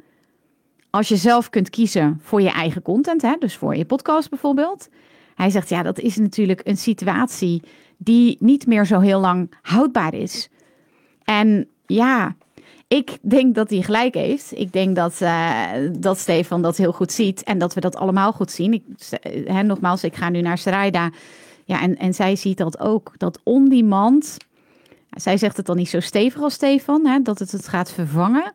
Als 0.90 1.08
je 1.08 1.16
zelf 1.16 1.50
kunt 1.50 1.70
kiezen 1.70 2.20
voor 2.22 2.42
je 2.42 2.50
eigen 2.50 2.82
content, 2.82 3.22
hè, 3.22 3.36
dus 3.38 3.56
voor 3.56 3.76
je 3.76 3.84
podcast 3.84 4.30
bijvoorbeeld. 4.30 4.88
Hij 5.34 5.50
zegt, 5.50 5.68
ja, 5.68 5.82
dat 5.82 5.98
is 5.98 6.16
natuurlijk 6.16 6.60
een 6.64 6.76
situatie 6.76 7.62
die 7.96 8.36
niet 8.40 8.66
meer 8.66 8.86
zo 8.86 9.00
heel 9.00 9.20
lang 9.20 9.50
houdbaar 9.62 10.14
is. 10.14 10.48
En 11.24 11.68
ja, 11.86 12.36
ik 12.88 13.18
denk 13.22 13.54
dat 13.54 13.70
hij 13.70 13.82
gelijk 13.82 14.14
heeft. 14.14 14.58
Ik 14.58 14.72
denk 14.72 14.96
dat, 14.96 15.20
uh, 15.22 15.70
dat 15.98 16.18
Stefan 16.18 16.62
dat 16.62 16.76
heel 16.76 16.92
goed 16.92 17.12
ziet 17.12 17.42
en 17.42 17.58
dat 17.58 17.74
we 17.74 17.80
dat 17.80 17.96
allemaal 17.96 18.32
goed 18.32 18.50
zien. 18.50 18.72
Ik, 18.72 18.82
nogmaals, 19.62 20.04
ik 20.04 20.16
ga 20.16 20.28
nu 20.28 20.40
naar 20.40 20.58
Sarayda. 20.58 21.10
Ja, 21.64 21.80
en, 21.80 21.96
en 21.96 22.14
zij 22.14 22.36
ziet 22.36 22.58
dat 22.58 22.80
ook. 22.80 23.12
Dat 23.16 23.40
on-demand. 23.42 24.36
Zij 25.14 25.36
zegt 25.36 25.56
het 25.56 25.66
dan 25.66 25.76
niet 25.76 25.88
zo 25.88 26.00
stevig 26.00 26.42
als 26.42 26.54
Stefan, 26.54 27.06
hè, 27.06 27.22
dat 27.22 27.38
het 27.38 27.52
het 27.52 27.68
gaat 27.68 27.92
vervangen. 27.92 28.52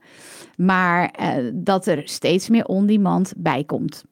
Maar 0.58 1.16
uh, 1.22 1.52
dat 1.54 1.88
er 1.88 2.02
steeds 2.06 2.50
meer 2.50 2.66
on-demand 2.66 3.34
bij 3.38 3.64
komt. 3.64 4.04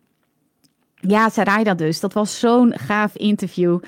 Ja, 0.96 1.30
Sarayda 1.30 1.74
dus. 1.74 2.00
Dat 2.00 2.14
was 2.14 2.40
zo'n 2.40 2.74
gaaf 2.78 3.16
interview. 3.16 3.80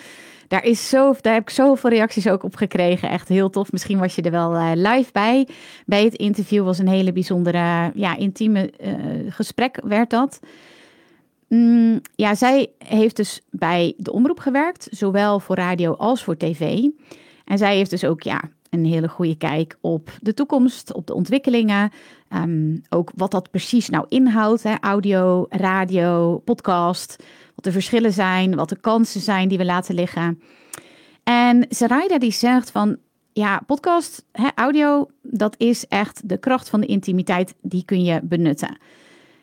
Daar, 0.47 0.63
is 0.63 0.89
zo, 0.89 1.15
daar 1.21 1.33
heb 1.33 1.41
ik 1.41 1.49
zoveel 1.49 1.89
reacties 1.89 2.29
ook 2.29 2.43
op 2.43 2.55
gekregen. 2.55 3.09
Echt 3.09 3.27
heel 3.27 3.49
tof. 3.49 3.71
Misschien 3.71 3.99
was 3.99 4.15
je 4.15 4.21
er 4.21 4.31
wel 4.31 4.55
uh, 4.55 4.71
live 4.73 5.11
bij. 5.11 5.47
Bij 5.85 6.03
het 6.03 6.15
interview 6.15 6.63
was 6.63 6.77
een 6.77 6.87
hele 6.87 7.11
bijzondere, 7.11 7.91
ja, 7.93 8.17
intieme 8.17 8.73
uh, 8.83 8.93
gesprek 9.29 9.79
werd 9.83 10.09
dat. 10.09 10.39
Mm, 11.47 12.01
ja, 12.15 12.35
zij 12.35 12.71
heeft 12.77 13.15
dus 13.15 13.41
bij 13.49 13.93
de 13.97 14.11
omroep 14.11 14.39
gewerkt, 14.39 14.87
zowel 14.91 15.39
voor 15.39 15.55
radio 15.55 15.93
als 15.93 16.23
voor 16.23 16.37
tv. 16.37 16.87
En 17.49 17.57
zij 17.57 17.75
heeft 17.75 17.89
dus 17.89 18.03
ook 18.03 18.21
ja, 18.21 18.41
een 18.69 18.85
hele 18.85 19.07
goede 19.07 19.37
kijk 19.37 19.77
op 19.81 20.09
de 20.21 20.33
toekomst, 20.33 20.93
op 20.93 21.07
de 21.07 21.13
ontwikkelingen. 21.13 21.91
Um, 22.33 22.81
ook 22.89 23.11
wat 23.15 23.31
dat 23.31 23.51
precies 23.51 23.89
nou 23.89 24.05
inhoudt, 24.07 24.63
hè? 24.63 24.75
audio, 24.79 25.45
radio, 25.49 26.37
podcast 26.37 27.23
wat 27.55 27.63
de 27.63 27.71
verschillen 27.71 28.13
zijn, 28.13 28.55
wat 28.55 28.69
de 28.69 28.79
kansen 28.79 29.21
zijn 29.21 29.49
die 29.49 29.57
we 29.57 29.65
laten 29.65 29.95
liggen. 29.95 30.41
En 31.23 31.65
Sarayda 31.69 32.17
die 32.19 32.31
zegt 32.31 32.71
van, 32.71 32.97
ja, 33.33 33.61
podcast, 33.65 34.25
hè, 34.31 34.47
audio, 34.55 35.07
dat 35.21 35.55
is 35.57 35.87
echt 35.87 36.29
de 36.29 36.37
kracht 36.37 36.69
van 36.69 36.81
de 36.81 36.87
intimiteit, 36.87 37.55
die 37.61 37.85
kun 37.85 38.03
je 38.03 38.19
benutten. 38.23 38.77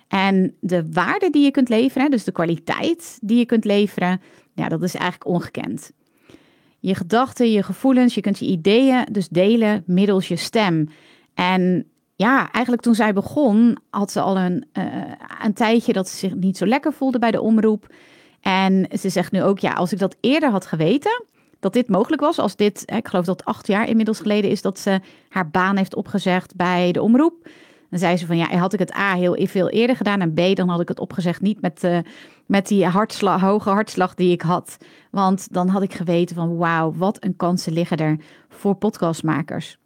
En 0.09 0.55
de 0.61 0.93
waarde 0.93 1.31
die 1.31 1.45
je 1.45 1.51
kunt 1.51 1.69
leveren, 1.69 2.11
dus 2.11 2.25
de 2.25 2.33
kwaliteit 2.33 3.19
die 3.23 3.39
je 3.39 3.47
kunt 3.47 3.65
leveren, 3.65 4.21
ja, 4.55 4.69
dat 4.69 4.83
is 4.83 4.95
eigenlijk 4.95 5.31
ongekend. 5.31 5.91
Je 6.87 6.95
gedachten, 6.95 7.53
je 7.53 7.63
gevoelens, 7.63 8.15
je 8.15 8.21
kunt 8.21 8.39
je 8.39 8.47
ideeën 8.47 9.07
dus 9.11 9.29
delen 9.29 9.83
middels 9.87 10.29
je 10.29 10.37
stem. 10.37 10.89
En 11.35 11.87
ja, 12.17 12.53
eigenlijk 12.53 12.83
toen 12.83 12.95
zij 12.95 13.13
begon, 13.13 13.79
had 13.91 14.11
ze 14.11 14.21
al 14.21 14.37
een, 14.39 14.65
uh, 14.73 14.85
een 15.43 15.53
tijdje 15.55 15.93
dat 15.93 16.09
ze 16.09 16.17
zich 16.17 16.35
niet 16.35 16.57
zo 16.57 16.67
lekker 16.67 16.93
voelde 16.93 17.19
bij 17.19 17.31
de 17.31 17.41
omroep. 17.41 17.87
En 18.41 18.89
ze 18.99 19.09
zegt 19.09 19.33
nu 19.33 19.43
ook, 19.43 19.59
ja, 19.59 19.73
als 19.73 19.93
ik 19.93 19.99
dat 19.99 20.17
eerder 20.21 20.51
had 20.51 20.67
geweten, 20.67 21.25
dat 21.61 21.73
dit 21.73 21.89
mogelijk 21.89 22.23
was, 22.23 22.39
als 22.39 22.57
dit, 22.57 22.83
ik 22.97 23.09
geloof 23.09 23.25
dat 23.25 23.45
acht 23.45 23.67
jaar 23.67 23.89
inmiddels 23.89 24.21
geleden 24.21 24.51
is 24.51 24.63
dat 24.63 24.79
ze 24.79 25.01
haar 25.29 25.51
baan 25.51 25.77
heeft 25.77 25.95
opgezegd 25.95 26.57
bij 26.57 26.93
de 26.93 27.03
omroep. 27.03 27.49
Dan 27.97 28.05
zei 28.05 28.17
ze 28.17 28.27
van 28.27 28.37
ja, 28.37 28.57
had 28.57 28.73
ik 28.73 28.79
het 28.79 28.95
A 28.95 29.15
heel 29.15 29.37
veel 29.41 29.69
eerder 29.69 29.97
gedaan 29.97 30.21
en 30.21 30.33
B, 30.33 30.57
dan 30.57 30.69
had 30.69 30.81
ik 30.81 30.89
het 30.89 31.01
opgezegd 31.01 31.41
niet 31.41 31.61
met, 31.61 31.85
uh, 31.85 31.99
met 32.47 32.67
die 32.67 32.87
hartslag, 32.87 33.41
hoge 33.41 33.71
hartslag 33.71 34.15
die 34.15 34.33
ik 34.33 34.43
had. 34.43 34.77
Want 35.11 35.53
dan 35.53 35.69
had 35.69 35.83
ik 35.83 35.95
geweten 35.95 36.37
van 36.37 36.57
wauw, 36.57 36.93
wat 36.93 37.25
een 37.25 37.37
kansen 37.37 37.73
liggen 37.73 37.97
er 37.97 38.19
voor 38.49 38.75
podcastmakers. 38.75 39.79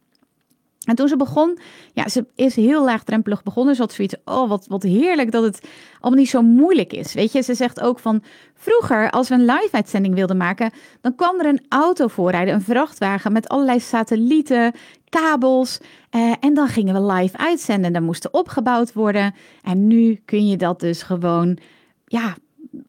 En 0.87 0.95
toen 0.95 1.09
ze 1.09 1.17
begon, 1.17 1.59
ja, 1.93 2.09
ze 2.09 2.27
is 2.35 2.57
heel 2.57 2.85
laagdrempelig 2.85 3.43
begonnen. 3.43 3.75
Ze 3.75 3.81
had 3.81 3.93
zoiets, 3.93 4.15
oh, 4.25 4.49
wat, 4.49 4.67
wat 4.69 4.83
heerlijk 4.83 5.33
dat 5.33 5.43
het 5.43 5.69
allemaal 6.01 6.21
niet 6.21 6.31
zo 6.31 6.43
moeilijk 6.43 6.93
is. 6.93 7.13
Weet 7.13 7.33
je, 7.33 7.43
ze 7.43 7.55
zegt 7.55 7.81
ook 7.81 7.99
van, 7.99 8.23
vroeger 8.55 9.11
als 9.11 9.29
we 9.29 9.35
een 9.35 9.45
live-uitzending 9.45 10.15
wilden 10.15 10.37
maken, 10.37 10.71
dan 11.01 11.15
kwam 11.15 11.41
er 11.41 11.47
een 11.47 11.65
auto 11.69 12.07
voorrijden, 12.07 12.55
een 12.55 12.63
vrachtwagen 12.63 13.33
met 13.33 13.49
allerlei 13.49 13.81
satellieten, 13.81 14.73
kabels. 15.09 15.79
Eh, 16.11 16.33
en 16.41 16.55
dan 16.55 16.69
gingen 16.69 16.95
we 16.95 17.13
live 17.13 17.39
uitzenden. 17.39 17.93
Dan 17.93 18.05
moesten 18.05 18.35
opgebouwd 18.35 18.93
worden. 18.93 19.35
En 19.63 19.87
nu 19.87 20.21
kun 20.25 20.49
je 20.49 20.57
dat 20.57 20.81
dus 20.81 21.03
gewoon, 21.03 21.59
ja, 22.07 22.37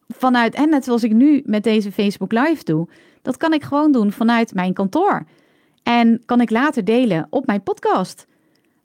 vanuit, 0.08 0.54
en 0.56 0.70
net 0.70 0.84
zoals 0.84 1.04
ik 1.04 1.14
nu 1.14 1.42
met 1.46 1.64
deze 1.64 1.92
Facebook 1.92 2.32
Live 2.32 2.64
doe, 2.64 2.88
dat 3.22 3.38
kan 3.38 3.54
ik 3.54 3.64
gewoon 3.64 3.92
doen 3.92 4.12
vanuit 4.12 4.54
mijn 4.54 4.74
kantoor. 4.74 5.26
En 6.00 6.22
kan 6.26 6.42
ik 6.42 6.50
later 6.50 6.84
delen 6.84 7.28
op 7.30 7.46
mijn 7.46 7.64
podcast. 7.64 8.26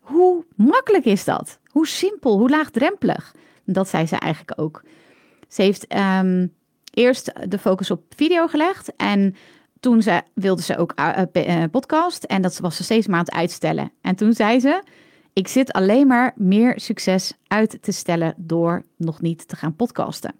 Hoe 0.00 0.44
makkelijk 0.56 1.04
is 1.04 1.24
dat? 1.24 1.58
Hoe 1.66 1.86
simpel, 1.86 2.38
hoe 2.38 2.50
laagdrempelig? 2.50 3.34
Dat 3.64 3.88
zei 3.88 4.06
ze 4.06 4.16
eigenlijk 4.16 4.60
ook. 4.60 4.82
Ze 5.48 5.62
heeft 5.62 5.94
um, 5.94 6.52
eerst 6.90 7.32
de 7.50 7.58
focus 7.58 7.90
op 7.90 8.02
video 8.16 8.46
gelegd 8.46 8.96
en 8.96 9.34
toen 9.80 10.02
ze, 10.02 10.22
wilde 10.34 10.62
ze 10.62 10.76
ook 10.76 10.94
uh, 11.32 11.64
podcast 11.70 12.24
en 12.24 12.42
dat 12.42 12.58
was 12.58 12.76
ze 12.76 12.84
steeds 12.84 13.06
maar 13.06 13.24
uitstellen. 13.26 13.92
En 14.00 14.16
toen 14.16 14.32
zei 14.32 14.60
ze, 14.60 14.82
ik 15.32 15.48
zit 15.48 15.72
alleen 15.72 16.06
maar 16.06 16.32
meer 16.36 16.80
succes 16.80 17.32
uit 17.46 17.78
te 17.82 17.92
stellen 17.92 18.34
door 18.36 18.82
nog 18.96 19.20
niet 19.20 19.48
te 19.48 19.56
gaan 19.56 19.76
podcasten. 19.76 20.34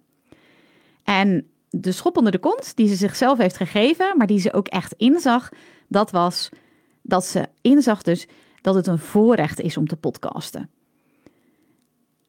En 1.03 1.47
de 1.69 1.91
schop 1.91 2.17
onder 2.17 2.31
de 2.31 2.39
kont 2.39 2.75
die 2.75 2.87
ze 2.87 2.95
zichzelf 2.95 3.37
heeft 3.37 3.57
gegeven, 3.57 4.17
maar 4.17 4.27
die 4.27 4.39
ze 4.39 4.53
ook 4.53 4.67
echt 4.67 4.93
inzag, 4.93 5.49
dat 5.87 6.11
was 6.11 6.49
dat 7.01 7.25
ze 7.25 7.49
inzag 7.61 8.01
dus 8.01 8.27
dat 8.61 8.75
het 8.75 8.87
een 8.87 8.99
voorrecht 8.99 9.61
is 9.61 9.77
om 9.77 9.87
te 9.87 9.95
podcasten. 9.95 10.69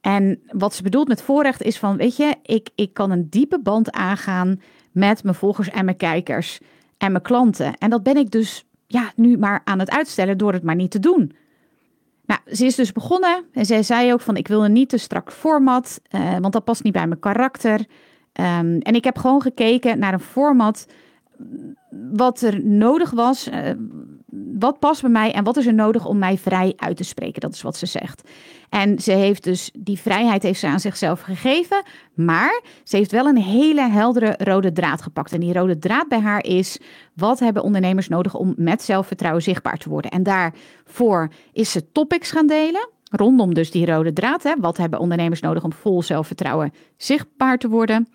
En 0.00 0.42
wat 0.46 0.74
ze 0.74 0.82
bedoelt 0.82 1.08
met 1.08 1.22
voorrecht 1.22 1.62
is 1.62 1.78
van, 1.78 1.96
weet 1.96 2.16
je, 2.16 2.34
ik, 2.42 2.68
ik 2.74 2.94
kan 2.94 3.10
een 3.10 3.28
diepe 3.30 3.60
band 3.60 3.92
aangaan 3.92 4.60
met 4.92 5.22
mijn 5.22 5.34
volgers 5.34 5.68
en 5.68 5.84
mijn 5.84 5.96
kijkers 5.96 6.58
en 6.98 7.12
mijn 7.12 7.22
klanten. 7.22 7.74
En 7.78 7.90
dat 7.90 8.02
ben 8.02 8.16
ik 8.16 8.30
dus 8.30 8.64
ja, 8.86 9.12
nu 9.16 9.38
maar 9.38 9.60
aan 9.64 9.78
het 9.78 9.90
uitstellen 9.90 10.38
door 10.38 10.52
het 10.52 10.62
maar 10.62 10.74
niet 10.74 10.90
te 10.90 10.98
doen. 10.98 11.32
Nou, 12.26 12.40
ze 12.46 12.64
is 12.64 12.74
dus 12.74 12.92
begonnen 12.92 13.44
en 13.52 13.66
zij 13.66 13.82
zei 13.82 14.12
ook 14.12 14.20
van 14.20 14.36
ik 14.36 14.48
wil 14.48 14.64
een 14.64 14.72
niet 14.72 14.88
te 14.88 14.96
strak 14.96 15.32
format, 15.32 16.00
uh, 16.10 16.38
want 16.38 16.52
dat 16.52 16.64
past 16.64 16.82
niet 16.82 16.92
bij 16.92 17.06
mijn 17.06 17.20
karakter. 17.20 17.78
Um, 17.80 18.78
en 18.78 18.94
ik 18.94 19.04
heb 19.04 19.18
gewoon 19.18 19.42
gekeken 19.42 19.98
naar 19.98 20.12
een 20.12 20.20
format 20.20 20.86
wat 22.12 22.40
er 22.40 22.64
nodig 22.64 23.11
was, 23.11 23.49
uh, 23.49 23.71
wat 24.59 24.78
past 24.78 25.00
bij 25.00 25.11
mij 25.11 25.33
en 25.33 25.45
wat 25.45 25.57
is 25.57 25.66
er 25.66 25.75
nodig 25.75 26.07
om 26.07 26.18
mij 26.18 26.38
vrij 26.38 26.73
uit 26.76 26.97
te 26.97 27.04
spreken? 27.04 27.40
Dat 27.40 27.54
is 27.54 27.62
wat 27.62 27.76
ze 27.76 27.87
zegt. 27.87 28.28
En 28.68 28.99
ze 28.99 29.12
heeft 29.12 29.45
dus 29.45 29.71
die 29.78 29.99
vrijheid 29.99 30.42
heeft 30.42 30.61
ze 30.61 30.66
aan 30.66 30.80
zichzelf 30.80 31.21
gegeven, 31.21 31.83
maar 32.14 32.62
ze 32.85 32.97
heeft 32.97 33.11
wel 33.11 33.26
een 33.26 33.37
hele 33.37 33.88
heldere 33.88 34.35
rode 34.38 34.73
draad 34.73 35.02
gepakt. 35.02 35.33
En 35.33 35.40
die 35.40 35.52
rode 35.52 35.78
draad 35.78 36.09
bij 36.09 36.21
haar 36.21 36.45
is: 36.45 36.78
wat 37.14 37.38
hebben 37.38 37.62
ondernemers 37.62 38.09
nodig 38.09 38.35
om 38.35 38.54
met 38.57 38.83
zelfvertrouwen 38.83 39.42
zichtbaar 39.42 39.78
te 39.78 39.88
worden? 39.88 40.11
En 40.11 40.23
daarvoor 40.23 41.28
is 41.52 41.71
ze 41.71 41.92
topics 41.92 42.30
gaan 42.30 42.47
delen. 42.47 42.88
Rondom 43.11 43.54
dus 43.54 43.71
die 43.71 43.87
rode 43.87 44.12
draad. 44.12 44.42
Hè? 44.42 44.54
Wat 44.61 44.76
hebben 44.76 44.99
ondernemers 44.99 45.40
nodig 45.40 45.64
om 45.64 45.73
vol 45.73 46.02
zelfvertrouwen 46.02 46.73
zichtbaar 46.97 47.59
te 47.59 47.68
worden? 47.68 48.09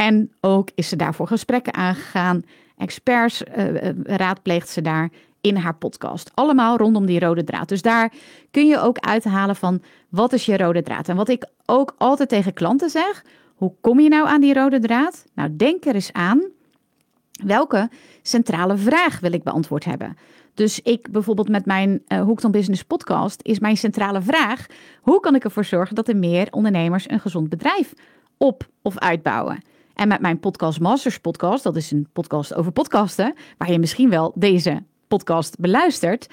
En 0.00 0.32
ook 0.40 0.70
is 0.74 0.88
ze 0.88 0.96
daarvoor 0.96 1.26
gesprekken 1.26 1.74
aangegaan. 1.74 2.42
Experts 2.76 3.42
uh, 3.42 3.90
raadpleegt 4.02 4.68
ze 4.68 4.82
daar 4.82 5.10
in 5.40 5.56
haar 5.56 5.74
podcast. 5.74 6.30
Allemaal 6.34 6.76
rondom 6.76 7.06
die 7.06 7.20
rode 7.20 7.44
draad. 7.44 7.68
Dus 7.68 7.82
daar 7.82 8.12
kun 8.50 8.66
je 8.66 8.80
ook 8.80 8.98
uithalen 8.98 9.56
van 9.56 9.82
wat 10.08 10.32
is 10.32 10.46
je 10.46 10.56
rode 10.56 10.82
draad. 10.82 11.08
En 11.08 11.16
wat 11.16 11.28
ik 11.28 11.46
ook 11.66 11.94
altijd 11.96 12.28
tegen 12.28 12.52
klanten 12.52 12.90
zeg, 12.90 13.24
hoe 13.54 13.72
kom 13.80 14.00
je 14.00 14.08
nou 14.08 14.28
aan 14.28 14.40
die 14.40 14.54
rode 14.54 14.78
draad? 14.78 15.24
Nou, 15.34 15.56
denk 15.56 15.84
er 15.84 15.94
eens 15.94 16.12
aan. 16.12 16.42
Welke 17.44 17.90
centrale 18.22 18.76
vraag 18.76 19.20
wil 19.20 19.32
ik 19.32 19.42
beantwoord 19.42 19.84
hebben? 19.84 20.16
Dus 20.54 20.80
ik 20.80 21.10
bijvoorbeeld 21.10 21.48
met 21.48 21.66
mijn 21.66 22.02
uh, 22.08 22.20
Hooked 22.20 22.50
Business 22.50 22.82
podcast 22.82 23.40
is 23.42 23.58
mijn 23.58 23.76
centrale 23.76 24.22
vraag: 24.22 24.66
hoe 25.00 25.20
kan 25.20 25.34
ik 25.34 25.44
ervoor 25.44 25.64
zorgen 25.64 25.94
dat 25.94 26.08
er 26.08 26.16
meer 26.16 26.48
ondernemers 26.50 27.10
een 27.10 27.20
gezond 27.20 27.48
bedrijf 27.48 27.92
op 28.36 28.68
of 28.82 28.98
uitbouwen? 28.98 29.62
En 29.98 30.08
met 30.08 30.20
mijn 30.20 30.40
podcast 30.40 30.80
Masters 30.80 31.18
podcast, 31.18 31.64
dat 31.64 31.76
is 31.76 31.90
een 31.90 32.08
podcast 32.12 32.54
over 32.54 32.72
podcasten, 32.72 33.34
waar 33.56 33.72
je 33.72 33.78
misschien 33.78 34.10
wel 34.10 34.32
deze 34.34 34.82
podcast 35.08 35.58
beluistert, 35.58 36.26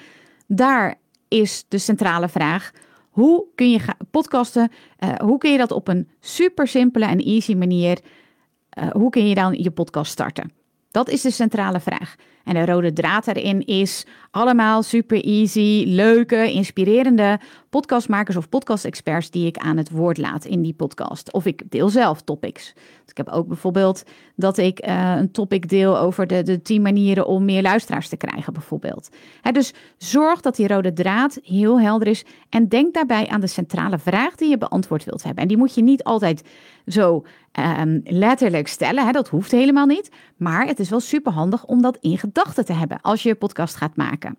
daar 0.46 0.94
is 1.28 1.64
de 1.68 1.78
centrale 1.78 2.28
vraag: 2.28 2.70
hoe 3.10 3.44
kun 3.54 3.70
je 3.70 3.80
podcasten? 4.10 4.70
Uh, 4.98 5.14
hoe 5.14 5.38
kun 5.38 5.52
je 5.52 5.58
dat 5.58 5.70
op 5.70 5.88
een 5.88 6.08
super 6.20 6.68
simpele 6.68 7.04
en 7.06 7.18
easy 7.18 7.54
manier? 7.54 7.98
Uh, 8.78 8.90
hoe 8.90 9.10
kun 9.10 9.28
je 9.28 9.34
dan 9.34 9.54
je 9.54 9.70
podcast 9.70 10.10
starten? 10.12 10.55
Dat 10.96 11.08
is 11.08 11.22
de 11.22 11.30
centrale 11.30 11.80
vraag. 11.80 12.14
En 12.44 12.54
de 12.54 12.64
rode 12.64 12.92
draad 12.92 13.26
erin 13.26 13.66
is 13.66 14.06
allemaal 14.30 14.82
super 14.82 15.24
easy, 15.24 15.84
leuke, 15.86 16.52
inspirerende 16.52 17.40
podcastmakers 17.70 18.36
of 18.36 18.48
podcast-experts 18.48 19.30
die 19.30 19.46
ik 19.46 19.56
aan 19.56 19.76
het 19.76 19.90
woord 19.90 20.18
laat 20.18 20.44
in 20.44 20.62
die 20.62 20.74
podcast. 20.74 21.32
Of 21.32 21.44
ik 21.46 21.62
deel 21.68 21.88
zelf 21.88 22.22
topics. 22.22 22.72
Dus 22.74 23.10
ik 23.10 23.16
heb 23.16 23.28
ook 23.28 23.46
bijvoorbeeld 23.46 24.02
dat 24.36 24.58
ik 24.58 24.86
uh, 24.86 25.14
een 25.16 25.30
topic 25.30 25.68
deel 25.68 25.98
over 25.98 26.26
de, 26.26 26.42
de 26.42 26.62
10 26.62 26.82
manieren 26.82 27.26
om 27.26 27.44
meer 27.44 27.62
luisteraars 27.62 28.08
te 28.08 28.16
krijgen, 28.16 28.52
bijvoorbeeld. 28.52 29.08
dus 29.52 29.74
zorg 29.98 30.40
dat 30.40 30.56
die 30.56 30.68
rode 30.68 30.92
draad 30.92 31.38
heel 31.42 31.80
helder 31.80 32.08
is 32.08 32.24
en 32.48 32.68
denk 32.68 32.94
daarbij 32.94 33.28
aan 33.28 33.40
de 33.40 33.46
centrale 33.46 33.98
vraag 33.98 34.34
die 34.34 34.48
je 34.48 34.58
beantwoord 34.58 35.04
wilt 35.04 35.22
hebben. 35.22 35.42
En 35.42 35.48
die 35.48 35.56
moet 35.56 35.74
je 35.74 35.82
niet 35.82 36.04
altijd 36.04 36.42
zo 36.86 37.24
um, 37.58 38.00
letterlijk 38.04 38.68
stellen, 38.68 39.12
dat 39.12 39.28
hoeft 39.28 39.50
helemaal 39.50 39.86
niet. 39.86 40.10
Maar 40.36 40.66
het 40.66 40.78
is 40.78 40.90
wel 40.90 41.00
super 41.00 41.32
handig 41.32 41.64
om 41.64 41.82
dat 41.82 41.98
in 42.00 42.18
gedachten 42.18 42.64
te 42.64 42.72
hebben 42.72 43.00
als 43.00 43.22
je 43.22 43.28
je 43.28 43.34
podcast 43.34 43.74
gaat 43.74 43.96
maken. 43.96 44.36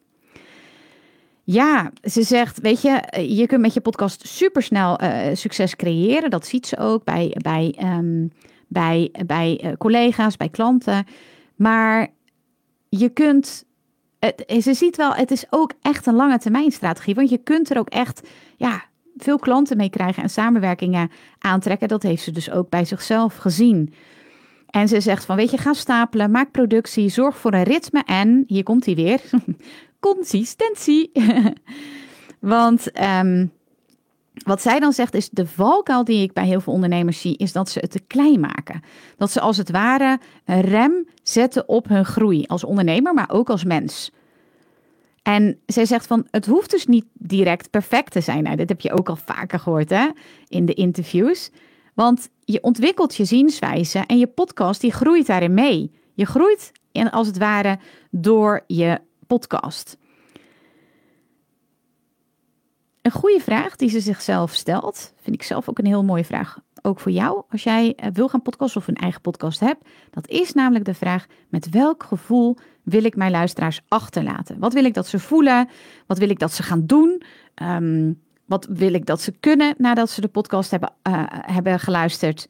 Ja, 1.44 1.92
ze 2.04 2.24
zegt, 2.24 2.60
weet 2.60 2.82
je, 2.82 3.24
je 3.28 3.48
kunt 3.48 3.62
met 3.62 3.74
je 3.74 3.82
podcast 3.82 4.28
supersnel 4.28 5.04
uh, 5.04 5.20
succes 5.34 5.76
creëren. 5.76 6.30
Dat 6.30 6.46
ziet 6.46 6.68
ze 6.68 6.78
ook 6.78 7.04
bij, 7.04 7.36
bij, 7.42 7.76
um, 7.84 8.32
bij, 8.68 9.12
bij 9.26 9.62
uh, 9.64 9.72
collega's, 9.78 10.38
bij 10.38 10.50
klanten. 10.50 11.06
Maar 11.56 12.08
je 12.90 13.10
kunt, 13.10 13.66
het, 14.20 14.44
ze 14.64 14.74
ziet 14.74 14.96
wel, 14.96 15.14
het 15.14 15.32
is 15.32 15.46
ook 15.50 15.74
echt 15.82 16.06
een 16.06 16.16
lange 16.16 16.38
termijn 16.38 16.72
strategie. 16.72 17.16
Want 17.16 17.30
je 17.30 17.38
kunt 17.38 17.70
er 17.70 17.78
ook 17.78 17.90
echt, 17.90 18.28
ja, 18.58 18.84
veel 19.18 19.40
klanten 19.40 19.78
mee 19.78 19.90
krijgen 19.90 20.24
en 20.24 20.30
samenwerkingen 20.30 21.12
aantrekken. 21.40 21.88
Dat 21.88 22.04
heeft 22.04 22.24
ze 22.24 22.32
dus 22.32 22.52
ook 22.52 22.70
bij 22.70 22.86
zichzelf 22.86 23.38
gezien. 23.38 23.94
En 24.70 24.88
ze 24.88 25.02
zegt 25.02 25.26
van, 25.26 25.36
weet 25.36 25.52
je, 25.52 25.58
ga 25.58 25.74
stapelen, 25.74 26.32
maak 26.32 26.52
productie, 26.52 27.10
zorg 27.10 27.38
voor 27.38 27.54
een 27.54 27.64
ritme 27.64 28.04
en, 28.06 28.44
hier 28.48 28.64
komt 28.64 28.86
hij 28.86 28.96
weer, 28.96 29.22
consistentie. 30.00 31.12
Want 32.40 32.92
ehm, 32.92 33.46
wat 34.34 34.62
zij 34.62 34.80
dan 34.80 34.94
zegt 34.94 35.14
is, 35.14 35.30
de 35.30 35.48
valkuil 35.48 36.04
die 36.04 36.22
ik 36.22 36.34
bij 36.34 36.46
heel 36.46 36.62
veel 36.62 36.74
ondernemers 36.74 37.22
zie, 37.22 37.38
is 37.38 37.52
dat 37.52 37.70
ze 37.70 37.80
het 37.80 37.92
te 37.92 38.00
klein 38.08 38.40
maken. 38.40 38.82
Dat 39.18 39.32
ze 39.32 39.40
als 39.40 39.58
het 39.58 39.72
ware 39.72 40.20
een 40.46 40.62
rem 40.62 41.08
zetten 41.24 41.68
op 41.68 41.88
hun 41.88 42.06
groei 42.06 42.44
als 42.46 42.64
ondernemer, 42.64 43.14
maar 43.14 43.30
ook 43.30 43.50
als 43.50 43.64
mens. 43.64 44.12
En 45.28 45.60
zij 45.66 45.86
zegt 45.86 46.08
van, 46.08 46.28
het 46.32 46.46
hoeft 46.46 46.72
dus 46.72 46.86
niet 46.86 47.06
direct 47.14 47.70
perfect 47.70 48.12
te 48.12 48.22
zijn. 48.22 48.44
Nou, 48.44 48.64
heb 48.66 48.82
je 48.82 48.92
ook 48.92 49.10
al 49.10 49.16
vaker 49.16 49.60
gehoord 49.60 49.90
hè, 49.90 50.10
in 50.48 50.66
de 50.66 50.74
interviews. 50.74 51.52
Want 51.94 52.30
je 52.40 52.64
ontwikkelt 52.64 53.16
je 53.16 53.26
zienswijze 53.26 54.00
en 54.00 54.18
je 54.18 54.28
podcast 54.28 54.82
die 54.82 54.92
groeit 54.92 55.28
daarin 55.28 55.54
mee. 55.54 55.92
Je 56.14 56.26
groeit 56.26 56.72
in, 56.92 57.10
als 57.10 57.28
het 57.28 57.38
ware 57.38 57.80
door 58.12 58.64
je 58.68 59.02
podcast. 59.28 59.98
Een 63.02 63.12
goede 63.12 63.40
vraag 63.40 63.76
die 63.76 63.90
ze 63.90 64.00
zichzelf 64.00 64.54
stelt, 64.54 65.14
vind 65.22 65.36
ik 65.36 65.44
zelf 65.44 65.70
ook 65.70 65.80
een 65.80 65.86
heel 65.86 66.04
mooie 66.04 66.26
vraag. 66.26 66.60
Ook 66.82 67.00
voor 67.00 67.12
jou, 67.12 67.44
als 67.50 67.64
jij 67.64 67.96
eh, 67.96 68.10
wil 68.14 68.30
gaan 68.30 68.42
podcasten 68.42 68.82
of 68.82 68.88
een 68.88 68.96
eigen 68.96 69.22
podcast 69.22 69.60
hebt. 69.60 69.88
Dat 70.12 70.28
is 70.28 70.54
namelijk 70.54 70.86
de 70.86 70.94
vraag: 70.94 71.26
met 71.50 71.70
welk 71.70 72.04
gevoel 72.04 72.58
wil 72.90 73.04
ik 73.04 73.16
mijn 73.16 73.32
luisteraars 73.32 73.82
achterlaten? 73.88 74.60
Wat 74.60 74.74
wil 74.74 74.86
ik 74.86 74.94
dat 74.94 75.08
ze 75.08 75.20
voelen? 75.20 75.70
Wat 76.06 76.18
wil 76.18 76.30
ik 76.30 76.40
dat 76.40 76.54
ze 76.54 76.64
gaan 76.64 76.86
doen? 76.86 77.22
Ehm, 77.54 78.14
wat 78.46 78.68
wil 78.70 78.94
ik 78.94 79.06
dat 79.06 79.22
ze 79.22 79.32
kunnen 79.40 79.76
nadat 79.78 80.10
ze 80.10 80.22
de 80.22 80.28
podcast 80.28 80.72
hebben, 80.72 80.94
uh, 81.08 81.24
hebben 81.30 81.80
geluisterd? 81.80 82.48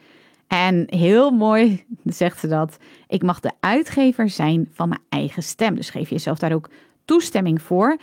En 0.47 0.83
heel 0.87 1.31
mooi 1.31 1.85
zegt 2.03 2.39
ze 2.39 2.47
dat. 2.47 2.77
Ik 3.07 3.23
mag 3.23 3.39
de 3.39 3.51
uitgever 3.59 4.29
zijn 4.29 4.69
van 4.73 4.89
mijn 4.89 5.01
eigen 5.09 5.43
stem. 5.43 5.75
Dus 5.75 5.89
geef 5.89 6.09
jezelf 6.09 6.39
daar 6.39 6.53
ook 6.53 6.69
toestemming 7.05 7.61
voor. 7.61 7.97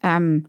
Um, 0.00 0.46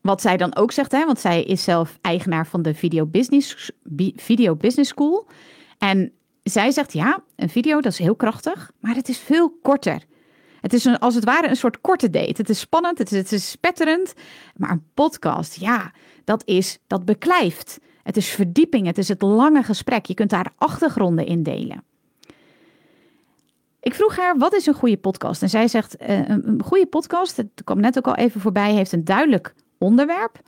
wat 0.00 0.20
zij 0.20 0.36
dan 0.36 0.56
ook 0.56 0.72
zegt, 0.72 0.92
hè, 0.92 1.06
want 1.06 1.20
zij 1.20 1.42
is 1.42 1.64
zelf 1.64 1.98
eigenaar 2.00 2.46
van 2.46 2.62
de 2.62 2.74
Video 2.74 3.06
Business, 3.06 3.70
Video 4.16 4.56
Business 4.56 4.90
School. 4.90 5.26
En 5.78 6.12
zij 6.42 6.70
zegt, 6.70 6.92
ja, 6.92 7.22
een 7.36 7.48
video 7.50 7.80
dat 7.80 7.92
is 7.92 7.98
heel 7.98 8.16
krachtig, 8.16 8.70
maar 8.80 8.94
het 8.94 9.08
is 9.08 9.18
veel 9.18 9.58
korter. 9.62 10.02
Het 10.62 10.72
is 10.72 10.84
een, 10.84 10.98
als 10.98 11.14
het 11.14 11.24
ware 11.24 11.48
een 11.48 11.56
soort 11.56 11.80
korte 11.80 12.10
date. 12.10 12.34
Het 12.36 12.48
is 12.48 12.60
spannend, 12.60 12.98
het 12.98 13.12
is, 13.12 13.18
het 13.18 13.32
is 13.32 13.50
spetterend. 13.50 14.12
Maar 14.56 14.70
een 14.70 14.86
podcast, 14.94 15.60
ja, 15.60 15.92
dat 16.24 16.42
is, 16.44 16.78
dat 16.86 17.04
beklijft. 17.04 17.78
Het 18.02 18.16
is 18.16 18.28
verdieping, 18.28 18.86
het 18.86 18.98
is 18.98 19.08
het 19.08 19.22
lange 19.22 19.62
gesprek. 19.62 20.06
Je 20.06 20.14
kunt 20.14 20.30
daar 20.30 20.52
achtergronden 20.56 21.26
in 21.26 21.42
delen. 21.42 21.84
Ik 23.80 23.94
vroeg 23.94 24.16
haar, 24.16 24.38
wat 24.38 24.54
is 24.54 24.66
een 24.66 24.74
goede 24.74 24.96
podcast? 24.96 25.42
En 25.42 25.48
zij 25.48 25.68
zegt, 25.68 26.02
uh, 26.02 26.28
een 26.28 26.62
goede 26.64 26.86
podcast, 26.86 27.36
het 27.36 27.48
kwam 27.64 27.80
net 27.80 27.98
ook 27.98 28.06
al 28.06 28.16
even 28.16 28.40
voorbij, 28.40 28.72
heeft 28.72 28.92
een 28.92 29.04
duidelijk 29.04 29.54
onderwerp. 29.78 30.40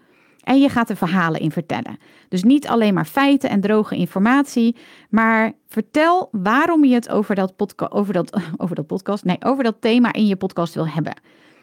En 0.45 0.61
je 0.61 0.69
gaat 0.69 0.91
er 0.91 0.97
verhalen 0.97 1.41
in 1.41 1.51
vertellen. 1.51 1.99
Dus 2.29 2.43
niet 2.43 2.67
alleen 2.67 2.95
maar 2.95 3.05
feiten 3.05 3.51
en 3.51 3.61
droge 3.61 3.97
informatie, 3.97 4.77
maar 5.11 5.53
vertel 5.69 6.29
waarom 6.33 6.85
je 6.85 6.95
het 6.95 7.09
over 7.09 7.35
dat, 7.35 7.55
over 7.93 8.13
dat, 8.13 8.41
over 8.57 8.77
dat 8.77 8.87
podcast, 8.87 9.25
nee, 9.25 9.37
over 9.41 9.65
dat 9.65 9.77
thema 9.81 10.13
in 10.13 10.27
je 10.27 10.37
podcast 10.37 10.75
wil 10.75 10.89
hebben. 10.89 11.21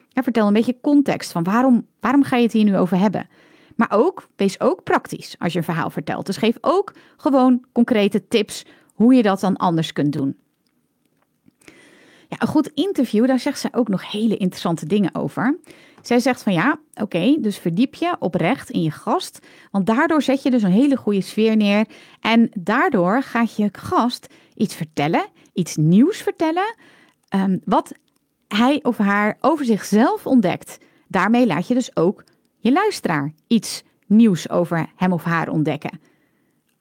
Ja, 0.08 0.24
vertel 0.24 0.48
een 0.48 0.54
beetje 0.54 0.78
context 0.82 1.32
van 1.32 1.44
waarom, 1.44 1.88
waarom 2.00 2.24
ga 2.24 2.36
je 2.36 2.44
het 2.44 2.54
hier 2.54 2.64
nu 2.64 2.78
over 2.78 2.98
hebben. 2.98 3.28
Maar 3.76 3.92
ook, 3.92 4.28
wees 4.36 4.60
ook 4.60 4.84
praktisch 4.84 5.36
als 5.40 5.52
je 5.54 5.60
een 5.60 5.66
verhaal 5.66 5.90
vertelt. 5.90 6.26
Dus 6.26 6.38
geef 6.38 6.58
ook 6.62 6.94
gewoon 7.18 7.66
concrete 7.72 8.28
tips 8.28 8.66
hoe 8.94 9.14
je 9.14 9.22
dat 9.22 9.40
dan 9.40 9.58
anders 9.58 9.94
kunt 9.94 10.14
doen. 10.14 10.38
Ja, 12.28 12.38
een 12.40 12.48
goed 12.48 12.68
interview, 12.68 13.28
daar 13.28 13.40
zegt 13.40 13.60
ze 13.60 13.70
ook 13.72 13.88
nog 13.88 14.12
hele 14.12 14.38
interessante 14.38 14.86
dingen 14.86 15.16
over. 15.16 15.58
Zij 16.02 16.20
zegt 16.20 16.44
van 16.44 16.54
ja, 16.54 16.80
oké, 16.94 17.38
dus 17.40 17.58
verdiep 17.58 17.96
je 17.96 18.16
oprecht 18.20 18.70
in 18.70 18.82
je 18.82 18.92
gast, 18.92 19.48
want 19.72 19.86
daardoor 19.86 20.22
zet 20.22 20.44
je 20.44 20.52
dus 20.52 20.64
een 20.64 20.72
hele 20.72 20.98
goede 20.98 21.22
sfeer 21.22 21.56
neer 21.56 21.86
en 22.20 22.50
daardoor 22.60 23.24
gaat 23.24 23.56
je 23.56 23.70
gast 23.72 24.34
iets 24.56 24.76
vertellen, 24.76 25.26
iets 25.54 25.76
nieuws 25.76 26.18
vertellen, 26.18 26.76
um, 27.36 27.62
wat 27.66 27.94
hij 28.48 28.80
of 28.84 28.98
haar 28.98 29.38
over 29.40 29.66
zichzelf 29.66 30.26
ontdekt. 30.26 30.78
Daarmee 31.08 31.46
laat 31.48 31.68
je 31.68 31.74
dus 31.74 31.96
ook 31.96 32.24
je 32.58 32.72
luisteraar 32.72 33.34
iets 33.48 33.84
nieuws 34.08 34.50
over 34.50 34.90
hem 34.96 35.14
of 35.14 35.24
haar 35.24 35.50
ontdekken. 35.50 36.00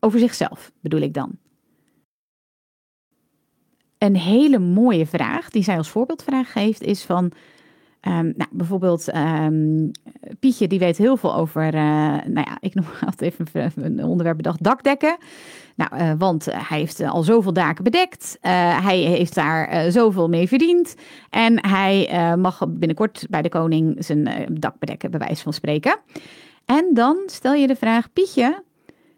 Over 0.01 0.19
zichzelf 0.19 0.73
bedoel 0.81 1.01
ik 1.01 1.15
dan. 1.15 1.39
Een 3.99 4.17
hele 4.17 4.59
mooie 4.59 5.07
vraag 5.07 5.51
die 5.51 5.63
zij 5.63 5.77
als 5.77 5.89
voorbeeldvraag 5.89 6.53
geeft 6.53 6.83
is 6.83 7.05
van 7.05 7.33
Um, 8.09 8.33
nou, 8.37 8.51
bijvoorbeeld 8.51 9.15
um, 9.15 9.91
Pietje, 10.39 10.69
die 10.69 10.79
weet 10.79 10.97
heel 10.97 11.17
veel 11.17 11.35
over, 11.35 11.67
uh, 11.67 11.81
nou 12.25 12.47
ja, 12.49 12.57
ik 12.61 12.75
noem 12.75 12.85
altijd 13.07 13.41
even 13.41 13.85
een 13.85 14.05
onderwerp 14.05 14.37
bedacht, 14.37 14.63
dakdekken. 14.63 15.17
Nou, 15.77 15.97
uh, 15.97 16.13
want 16.19 16.45
hij 16.45 16.79
heeft 16.79 17.01
al 17.01 17.23
zoveel 17.23 17.53
daken 17.53 17.85
bedekt. 17.85 18.39
Hij 18.41 18.99
heeft 18.99 19.35
daar 19.35 19.91
zoveel 19.91 20.29
mee 20.29 20.49
verdiend. 20.49 20.95
En 21.31 21.67
hij 21.67 22.11
mag 22.37 22.69
binnenkort 22.69 23.27
bij 23.31 23.43
de 23.43 23.49
koning 23.49 24.05
zijn 24.05 24.49
dak 24.53 24.79
bedekken, 24.79 25.11
bij 25.11 25.21
wijze 25.21 25.43
van 25.43 25.53
spreken. 25.53 25.99
En 26.65 26.91
dan 26.95 27.23
stel 27.27 27.55
je 27.55 27.67
de 27.67 27.77
vraag, 27.77 28.13
Pietje, 28.13 28.63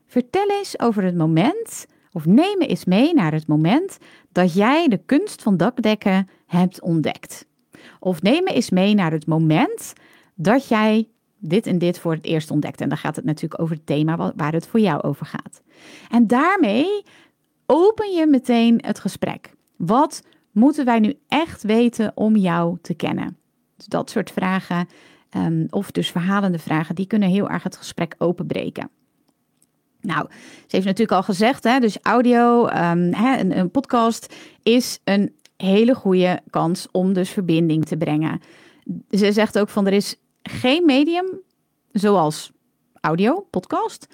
vertel 0.07 0.49
eens 0.49 0.79
over 0.79 1.05
het 1.05 1.17
moment, 1.17 1.87
of 2.13 2.27
neem 2.27 2.61
eens 2.61 2.85
mee 2.85 3.15
naar 3.15 3.33
het 3.33 3.47
moment 3.47 3.99
dat 4.33 4.55
jij 4.55 4.89
de 4.89 5.01
kunst 5.07 5.43
van 5.43 5.57
dakdekken 5.57 6.29
hebt 6.47 6.81
ontdekt. 6.81 7.47
Of 8.05 8.23
neem 8.23 8.45
me 8.45 8.53
eens 8.53 8.71
mee 8.71 8.95
naar 8.95 9.13
het 9.13 9.27
moment 9.27 9.93
dat 10.35 10.69
jij 10.69 11.09
dit 11.39 11.67
en 11.67 11.79
dit 11.79 11.99
voor 11.99 12.13
het 12.13 12.25
eerst 12.25 12.51
ontdekt. 12.51 12.81
En 12.81 12.89
dan 12.89 12.99
gaat 12.99 13.17
het 13.17 13.25
natuurlijk 13.25 13.61
over 13.61 13.77
het 13.77 13.87
thema 13.87 14.33
waar 14.37 14.53
het 14.53 14.67
voor 14.67 14.81
jou 14.81 15.03
over 15.03 15.27
gaat. 15.27 15.63
En 16.11 16.27
daarmee 16.27 17.03
open 17.67 18.13
je 18.13 18.27
meteen 18.27 18.79
het 18.85 18.99
gesprek. 18.99 19.55
Wat 19.77 20.23
moeten 20.53 20.85
wij 20.85 20.99
nu 20.99 21.19
echt 21.29 21.63
weten 21.63 22.13
om 22.15 22.37
jou 22.37 22.79
te 22.81 22.95
kennen? 22.95 23.37
Dus 23.77 23.87
dat 23.87 24.11
soort 24.11 24.31
vragen, 24.31 24.89
um, 25.37 25.67
of 25.71 25.91
dus 25.91 26.11
verhalende 26.11 26.59
vragen, 26.59 26.95
die 26.95 27.07
kunnen 27.07 27.29
heel 27.29 27.49
erg 27.49 27.63
het 27.63 27.77
gesprek 27.77 28.15
openbreken. 28.19 28.91
Nou, 30.01 30.27
ze 30.31 30.77
heeft 30.77 30.87
natuurlijk 30.87 31.17
al 31.17 31.23
gezegd, 31.23 31.65
hè, 31.65 31.79
dus 31.79 31.99
audio, 32.03 32.67
um, 32.67 33.15
hè, 33.15 33.39
een, 33.39 33.59
een 33.59 33.71
podcast 33.71 34.35
is 34.63 35.01
een 35.05 35.35
hele 35.63 35.95
goede 35.95 36.41
kans 36.51 36.89
om 36.91 37.13
dus 37.13 37.31
verbinding 37.31 37.85
te 37.85 37.97
brengen. 37.97 38.41
Ze 39.11 39.33
zegt 39.33 39.59
ook 39.59 39.69
van 39.69 39.87
er 39.87 39.93
is 39.93 40.17
geen 40.43 40.85
medium 40.85 41.41
zoals 41.93 42.53
audio, 43.01 43.47
podcast, 43.51 44.07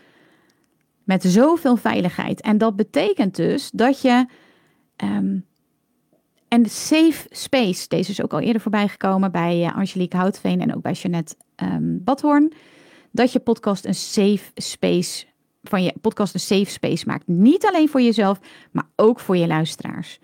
met 1.04 1.22
zoveel 1.22 1.76
veiligheid. 1.76 2.40
En 2.40 2.58
dat 2.58 2.76
betekent 2.76 3.36
dus 3.36 3.70
dat 3.70 4.00
je 4.00 4.26
um, 5.04 5.44
een 6.48 6.66
safe 6.70 7.26
space, 7.30 7.88
deze 7.88 8.10
is 8.10 8.22
ook 8.22 8.32
al 8.32 8.40
eerder 8.40 8.62
voorbij 8.62 8.88
gekomen 8.88 9.32
bij 9.32 9.60
uh, 9.60 9.76
Angelique 9.76 10.18
Houtveen 10.18 10.60
en 10.60 10.74
ook 10.74 10.82
bij 10.82 10.92
Jeanette 10.92 11.34
um, 11.56 12.04
Badhoorn, 12.04 12.52
dat 13.10 13.32
je 13.32 13.38
podcast 13.38 13.84
een 13.84 13.94
safe 13.94 14.50
space 14.54 15.26
van 15.62 15.82
je 15.82 15.94
podcast 16.00 16.34
een 16.34 16.40
safe 16.40 16.70
space 16.70 17.06
maakt. 17.06 17.26
Niet 17.26 17.66
alleen 17.66 17.88
voor 17.88 18.00
jezelf, 18.00 18.38
maar 18.70 18.88
ook 18.96 19.20
voor 19.20 19.36
je 19.36 19.46
luisteraars. 19.46 20.18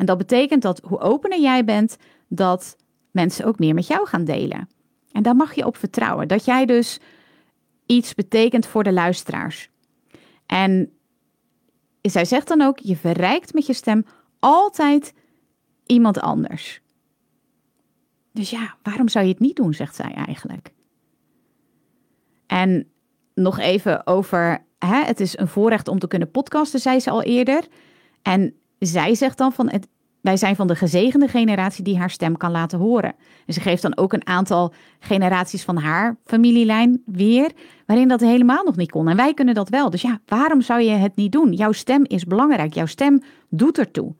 En 0.00 0.06
dat 0.06 0.18
betekent 0.18 0.62
dat 0.62 0.80
hoe 0.84 0.98
opener 0.98 1.40
jij 1.40 1.64
bent, 1.64 1.96
dat 2.28 2.76
mensen 3.10 3.44
ook 3.44 3.58
meer 3.58 3.74
met 3.74 3.86
jou 3.86 4.06
gaan 4.06 4.24
delen. 4.24 4.68
En 5.12 5.22
daar 5.22 5.36
mag 5.36 5.54
je 5.54 5.66
op 5.66 5.76
vertrouwen. 5.76 6.28
Dat 6.28 6.44
jij 6.44 6.66
dus 6.66 7.00
iets 7.86 8.14
betekent 8.14 8.66
voor 8.66 8.82
de 8.82 8.92
luisteraars. 8.92 9.70
En 10.46 10.92
zij 12.02 12.24
zegt 12.24 12.48
dan 12.48 12.60
ook: 12.60 12.78
je 12.78 12.96
verrijkt 12.96 13.54
met 13.54 13.66
je 13.66 13.72
stem 13.72 14.04
altijd 14.38 15.14
iemand 15.86 16.20
anders. 16.20 16.80
Dus 18.32 18.50
ja, 18.50 18.76
waarom 18.82 19.08
zou 19.08 19.24
je 19.24 19.30
het 19.30 19.40
niet 19.40 19.56
doen, 19.56 19.74
zegt 19.74 19.94
zij 19.94 20.12
eigenlijk. 20.12 20.72
En 22.46 22.90
nog 23.34 23.58
even 23.58 24.06
over, 24.06 24.64
hè, 24.78 25.04
het 25.04 25.20
is 25.20 25.38
een 25.38 25.48
voorrecht 25.48 25.88
om 25.88 25.98
te 25.98 26.08
kunnen 26.08 26.30
podcasten, 26.30 26.80
zei 26.80 27.00
ze 27.00 27.10
al 27.10 27.22
eerder. 27.22 27.66
En 28.22 28.54
zij 28.80 29.14
zegt 29.14 29.38
dan 29.38 29.52
van, 29.52 29.70
wij 30.20 30.36
zijn 30.36 30.56
van 30.56 30.66
de 30.66 30.74
gezegende 30.74 31.28
generatie 31.28 31.84
die 31.84 31.98
haar 31.98 32.10
stem 32.10 32.36
kan 32.36 32.50
laten 32.50 32.78
horen. 32.78 33.14
En 33.46 33.54
ze 33.54 33.60
geeft 33.60 33.82
dan 33.82 33.96
ook 33.96 34.12
een 34.12 34.26
aantal 34.26 34.72
generaties 34.98 35.64
van 35.64 35.76
haar 35.76 36.16
familielijn 36.24 37.02
weer, 37.06 37.50
waarin 37.86 38.08
dat 38.08 38.20
helemaal 38.20 38.64
nog 38.64 38.76
niet 38.76 38.90
kon. 38.90 39.08
En 39.08 39.16
wij 39.16 39.34
kunnen 39.34 39.54
dat 39.54 39.68
wel. 39.68 39.90
Dus 39.90 40.02
ja, 40.02 40.20
waarom 40.26 40.60
zou 40.60 40.80
je 40.80 40.90
het 40.90 41.16
niet 41.16 41.32
doen? 41.32 41.52
Jouw 41.52 41.72
stem 41.72 42.04
is 42.06 42.24
belangrijk. 42.24 42.74
Jouw 42.74 42.86
stem 42.86 43.22
doet 43.48 43.78
ertoe. 43.78 44.14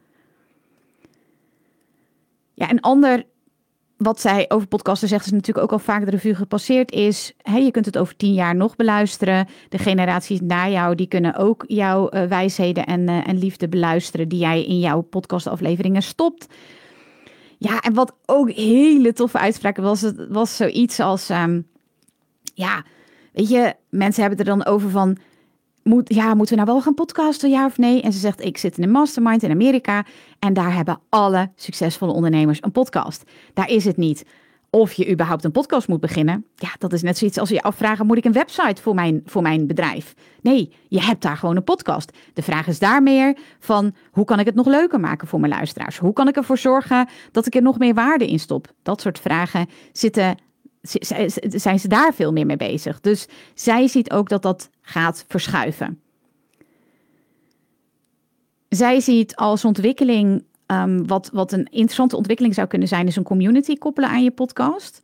Ja, 2.55 2.71
een 2.71 2.81
ander 2.81 3.25
wat 4.01 4.21
zij 4.21 4.45
over 4.49 4.67
podcasten 4.67 5.09
zegt, 5.09 5.25
is 5.25 5.33
natuurlijk 5.33 5.65
ook 5.65 5.73
al 5.73 5.79
vaak 5.79 6.05
de 6.05 6.11
revue 6.11 6.35
gepasseerd 6.35 6.93
is. 6.93 7.33
Hè, 7.43 7.57
je 7.57 7.71
kunt 7.71 7.87
het 7.87 7.99
over 7.99 8.17
tien 8.17 8.35
jaar 8.35 8.57
nog 8.57 8.77
beluisteren. 8.77 9.49
De 9.69 9.79
generaties 9.79 10.41
na 10.41 10.69
jou, 10.69 10.95
die 10.95 11.07
kunnen 11.07 11.37
ook 11.37 11.65
jouw 11.67 12.11
uh, 12.11 12.23
wijsheden 12.23 12.87
en, 12.87 13.01
uh, 13.01 13.29
en 13.29 13.39
liefde 13.39 13.69
beluisteren 13.69 14.29
die 14.29 14.39
jij 14.39 14.65
in 14.65 14.79
jouw 14.79 15.01
podcastafleveringen 15.01 16.03
stopt. 16.03 16.47
Ja, 17.59 17.81
en 17.81 17.95
wat 17.95 18.17
ook 18.27 18.51
hele 18.51 19.13
toffe 19.13 19.39
uitspraken 19.39 19.83
was, 19.83 20.13
was 20.29 20.57
zoiets 20.57 21.01
als, 21.01 21.31
um, 21.31 21.67
ja, 22.55 22.85
weet 23.33 23.49
je, 23.49 23.75
mensen 23.89 24.21
hebben 24.21 24.39
er 24.39 24.45
dan 24.45 24.65
over 24.65 24.91
van, 24.91 25.19
moet, 25.83 26.15
ja, 26.15 26.35
moeten 26.35 26.57
we 26.57 26.63
nou 26.63 26.75
wel 26.75 26.83
gaan 26.83 26.95
podcasten, 26.95 27.51
ja 27.51 27.67
of 27.67 27.79
nee? 27.79 28.03
En 28.03 28.13
ze 28.13 28.19
zegt, 28.19 28.45
ik 28.45 28.59
zit 28.59 28.77
in 28.77 28.83
een 28.83 28.91
mastermind 28.91 29.43
in 29.43 29.51
Amerika 29.51 30.05
en 30.39 30.53
daar 30.53 30.75
hebben 30.75 31.01
alle 31.09 31.51
succesvolle 31.57 32.13
ondernemers 32.13 32.59
een 32.63 32.73
podcast. 32.73 33.25
Daar 33.55 33.69
is 33.71 33.85
het 33.85 33.97
niet 33.97 34.25
of 34.71 34.93
je 34.93 35.11
überhaupt 35.11 35.45
een 35.45 35.51
podcast 35.51 35.89
moet 35.89 36.01
beginnen. 36.01 36.47
Ja, 36.55 36.69
dat 36.79 36.93
is 36.93 37.03
net 37.03 37.19
zoiets 37.19 37.39
als 37.39 37.49
je 37.49 37.63
afvragen, 37.63 38.07
moet 38.07 38.17
ik 38.17 38.25
een 38.25 38.33
website 38.33 38.83
voor 38.83 38.95
mijn, 38.95 39.23
voor 39.25 39.43
mijn 39.43 39.67
bedrijf? 39.67 40.15
Nee, 40.43 40.73
je 40.89 41.01
hebt 41.01 41.23
daar 41.23 41.37
gewoon 41.37 41.57
een 41.57 41.65
podcast. 41.65 42.17
De 42.35 42.43
vraag 42.43 42.67
is 42.67 42.79
daar 42.79 43.03
meer 43.03 43.37
van, 43.59 43.95
hoe 44.11 44.25
kan 44.25 44.39
ik 44.39 44.47
het 44.47 44.55
nog 44.55 44.67
leuker 44.67 45.01
maken 45.01 45.29
voor 45.29 45.41
mijn 45.41 45.53
luisteraars? 45.53 45.99
Hoe 45.99 46.13
kan 46.13 46.29
ik 46.29 46.37
ervoor 46.37 46.59
zorgen 46.59 47.09
dat 47.33 47.47
ik 47.47 47.55
er 47.55 47.63
nog 47.63 47.79
meer 47.79 47.95
waarde 47.95 48.27
in 48.27 48.39
stop? 48.39 48.73
Dat 48.83 49.01
soort 49.01 49.19
vragen 49.19 49.67
zitten 49.93 50.37
zijn 51.41 51.81
ze 51.81 51.89
daar 51.89 52.15
veel 52.15 52.33
meer 52.33 52.47
mee 52.47 52.57
bezig. 52.57 53.01
Dus 53.01 53.29
zij 53.55 53.89
ziet 53.89 54.11
ook 54.11 54.29
dat 54.29 54.43
dat 54.43 54.71
gaat 54.81 55.25
verschuiven. 55.29 56.01
Zij 58.69 59.01
ziet 59.01 59.37
als 59.37 59.65
ontwikkeling, 59.65 60.45
um, 60.67 61.07
wat, 61.07 61.31
wat 61.33 61.53
een 61.53 61.65
interessante 61.65 62.17
ontwikkeling 62.17 62.55
zou 62.55 62.67
kunnen 62.67 62.89
zijn, 62.89 63.07
is 63.07 63.17
een 63.17 63.23
community 63.23 63.77
koppelen 63.77 64.11
aan 64.11 64.25
je 64.25 64.31
podcast. 64.31 65.03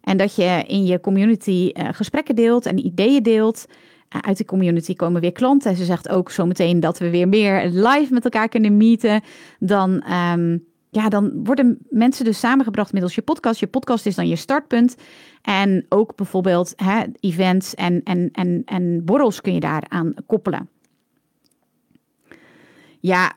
En 0.00 0.16
dat 0.16 0.34
je 0.34 0.64
in 0.66 0.84
je 0.84 1.00
community 1.00 1.70
uh, 1.72 1.88
gesprekken 1.92 2.36
deelt 2.36 2.66
en 2.66 2.86
ideeën 2.86 3.22
deelt. 3.22 3.66
Uh, 3.68 4.20
uit 4.20 4.38
de 4.38 4.44
community 4.44 4.94
komen 4.94 5.20
weer 5.20 5.32
klanten. 5.32 5.70
En 5.70 5.76
ze 5.76 5.84
zegt 5.84 6.08
ook 6.08 6.30
zo 6.30 6.46
meteen 6.46 6.80
dat 6.80 6.98
we 6.98 7.10
weer 7.10 7.28
meer 7.28 7.68
live 7.68 8.12
met 8.12 8.24
elkaar 8.24 8.48
kunnen 8.48 8.76
meeten 8.76 9.22
dan 9.58 10.12
um, 10.12 10.64
ja, 10.94 11.08
dan 11.08 11.44
worden 11.44 11.78
mensen 11.88 12.24
dus 12.24 12.38
samengebracht 12.38 12.92
middels 12.92 13.14
je 13.14 13.22
podcast. 13.22 13.60
Je 13.60 13.66
podcast 13.66 14.06
is 14.06 14.14
dan 14.14 14.28
je 14.28 14.36
startpunt. 14.36 14.96
En 15.42 15.86
ook 15.88 16.16
bijvoorbeeld 16.16 16.72
hè, 16.76 17.02
events 17.20 17.74
en, 17.74 18.02
en, 18.02 18.28
en, 18.32 18.62
en 18.64 19.04
borrels 19.04 19.40
kun 19.40 19.54
je 19.54 19.60
daaraan 19.60 20.14
koppelen. 20.26 20.68
Ja, 23.00 23.32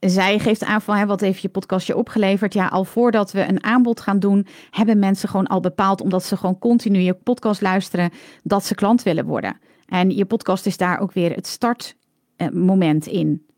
zij 0.00 0.38
geeft 0.38 0.64
aan 0.64 0.80
van 0.80 0.96
hè, 0.96 1.06
wat 1.06 1.20
heeft 1.20 1.42
je 1.42 1.48
podcast 1.48 1.86
je 1.86 1.96
opgeleverd? 1.96 2.54
Ja, 2.54 2.66
al 2.66 2.84
voordat 2.84 3.32
we 3.32 3.48
een 3.48 3.64
aanbod 3.64 4.00
gaan 4.00 4.18
doen, 4.18 4.46
hebben 4.70 4.98
mensen 4.98 5.28
gewoon 5.28 5.46
al 5.46 5.60
bepaald, 5.60 6.00
omdat 6.00 6.24
ze 6.24 6.36
gewoon 6.36 6.58
continu 6.58 6.98
je 6.98 7.14
podcast 7.14 7.60
luisteren, 7.60 8.10
dat 8.42 8.64
ze 8.64 8.74
klant 8.74 9.02
willen 9.02 9.26
worden. 9.26 9.60
En 9.86 10.10
je 10.10 10.24
podcast 10.24 10.66
is 10.66 10.76
daar 10.76 11.00
ook 11.00 11.12
weer 11.12 11.32
het 11.32 11.46
startmoment 11.46 13.06
in. 13.06 13.49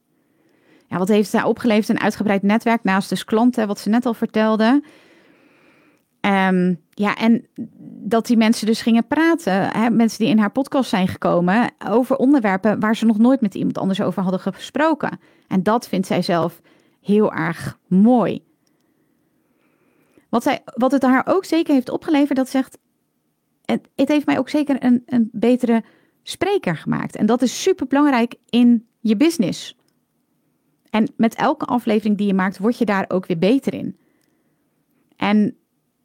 Ja, 0.93 0.99
wat 0.99 1.09
heeft 1.09 1.31
zij 1.31 1.43
opgeleverd? 1.43 1.89
Een 1.89 2.01
uitgebreid 2.01 2.43
netwerk 2.43 2.85
naast 2.85 3.09
dus 3.09 3.25
klanten, 3.25 3.67
wat 3.67 3.79
ze 3.79 3.89
net 3.89 4.07
al 4.07 4.15
vertelde. 4.15 4.83
Um, 6.21 6.81
ja, 6.91 7.17
en 7.17 7.47
dat 8.05 8.27
die 8.27 8.37
mensen 8.37 8.67
dus 8.67 8.83
gingen 8.83 9.07
praten, 9.07 9.71
hè, 9.71 9.91
mensen 9.91 10.19
die 10.19 10.29
in 10.29 10.39
haar 10.39 10.51
podcast 10.51 10.91
zijn 10.91 11.09
gekomen, 11.09 11.71
over 11.89 12.17
onderwerpen 12.17 12.81
waar 12.81 12.97
ze 12.97 13.07
nog 13.07 13.19
nooit 13.19 13.41
met 13.41 13.55
iemand 13.55 13.79
anders 13.79 14.01
over 14.01 14.23
hadden 14.23 14.41
gesproken. 14.41 15.19
En 15.49 15.63
dat 15.63 15.89
vindt 15.89 16.07
zij 16.07 16.23
zelf 16.23 16.61
heel 17.01 17.33
erg 17.33 17.79
mooi. 17.87 18.45
Wat, 20.29 20.43
zij, 20.43 20.61
wat 20.65 20.93
het 20.93 21.03
haar 21.03 21.27
ook 21.27 21.45
zeker 21.45 21.75
heeft 21.75 21.91
opgeleverd, 21.91 22.39
dat 22.39 22.49
zegt, 22.49 22.79
het, 23.65 23.89
het 23.95 24.09
heeft 24.09 24.27
mij 24.27 24.39
ook 24.39 24.49
zeker 24.49 24.85
een, 24.85 25.03
een 25.07 25.29
betere 25.33 25.83
spreker 26.23 26.77
gemaakt. 26.77 27.17
En 27.17 27.27
dat 27.27 27.43
is 27.43 27.63
super 27.63 27.87
belangrijk 27.87 28.35
in 28.49 28.87
je 29.01 29.17
business. 29.17 29.77
En 30.93 31.09
met 31.17 31.35
elke 31.35 31.65
aflevering 31.65 32.17
die 32.17 32.27
je 32.27 32.35
maakt, 32.35 32.59
word 32.59 32.79
je 32.79 32.85
daar 32.85 33.05
ook 33.09 33.27
weer 33.27 33.39
beter 33.39 33.75
in. 33.75 33.97
En 35.17 35.57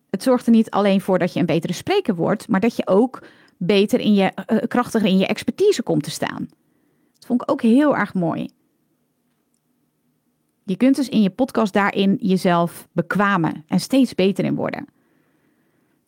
het 0.09 0.23
zorgt 0.23 0.45
er 0.45 0.51
niet 0.51 0.69
alleen 0.69 1.01
voor 1.01 1.19
dat 1.19 1.33
je 1.33 1.39
een 1.39 1.45
betere 1.45 1.73
spreker 1.73 2.15
wordt, 2.15 2.47
maar 2.47 2.59
dat 2.59 2.75
je 2.75 2.87
ook 2.87 3.23
beter 3.57 3.99
in 3.99 4.13
je, 4.13 4.31
uh, 4.47 4.57
krachtiger 4.67 5.07
in 5.07 5.17
je 5.17 5.27
expertise 5.27 5.83
komt 5.83 6.03
te 6.03 6.09
staan. 6.09 6.47
Dat 7.13 7.25
vond 7.25 7.41
ik 7.41 7.51
ook 7.51 7.61
heel 7.61 7.97
erg 7.97 8.13
mooi. 8.13 8.49
Je 10.63 10.77
kunt 10.77 10.95
dus 10.95 11.09
in 11.09 11.21
je 11.21 11.29
podcast 11.29 11.73
daarin 11.73 12.17
jezelf 12.21 12.87
bekwamen 12.91 13.63
en 13.67 13.79
steeds 13.79 14.15
beter 14.15 14.45
in 14.45 14.55
worden. 14.55 14.85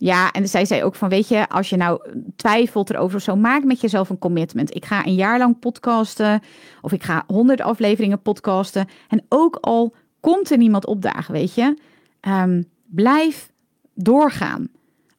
Ja, 0.01 0.31
en 0.31 0.47
zij 0.47 0.65
zei 0.65 0.83
ook 0.83 0.95
van, 0.95 1.09
weet 1.09 1.27
je, 1.27 1.49
als 1.49 1.69
je 1.69 1.77
nou 1.77 2.01
twijfelt 2.35 2.89
erover 2.89 3.21
zo, 3.21 3.35
maak 3.35 3.63
met 3.63 3.81
jezelf 3.81 4.09
een 4.09 4.17
commitment. 4.17 4.75
Ik 4.75 4.85
ga 4.85 5.05
een 5.05 5.15
jaar 5.15 5.38
lang 5.38 5.59
podcasten 5.59 6.41
of 6.81 6.91
ik 6.91 7.03
ga 7.03 7.23
honderd 7.27 7.62
afleveringen 7.62 8.21
podcasten. 8.21 8.88
En 9.07 9.25
ook 9.29 9.55
al 9.55 9.95
komt 10.19 10.51
er 10.51 10.57
niemand 10.57 10.85
opdagen, 10.85 11.33
weet 11.33 11.53
je, 11.53 11.77
um, 12.21 12.65
blijf 12.85 13.51
doorgaan. 13.93 14.67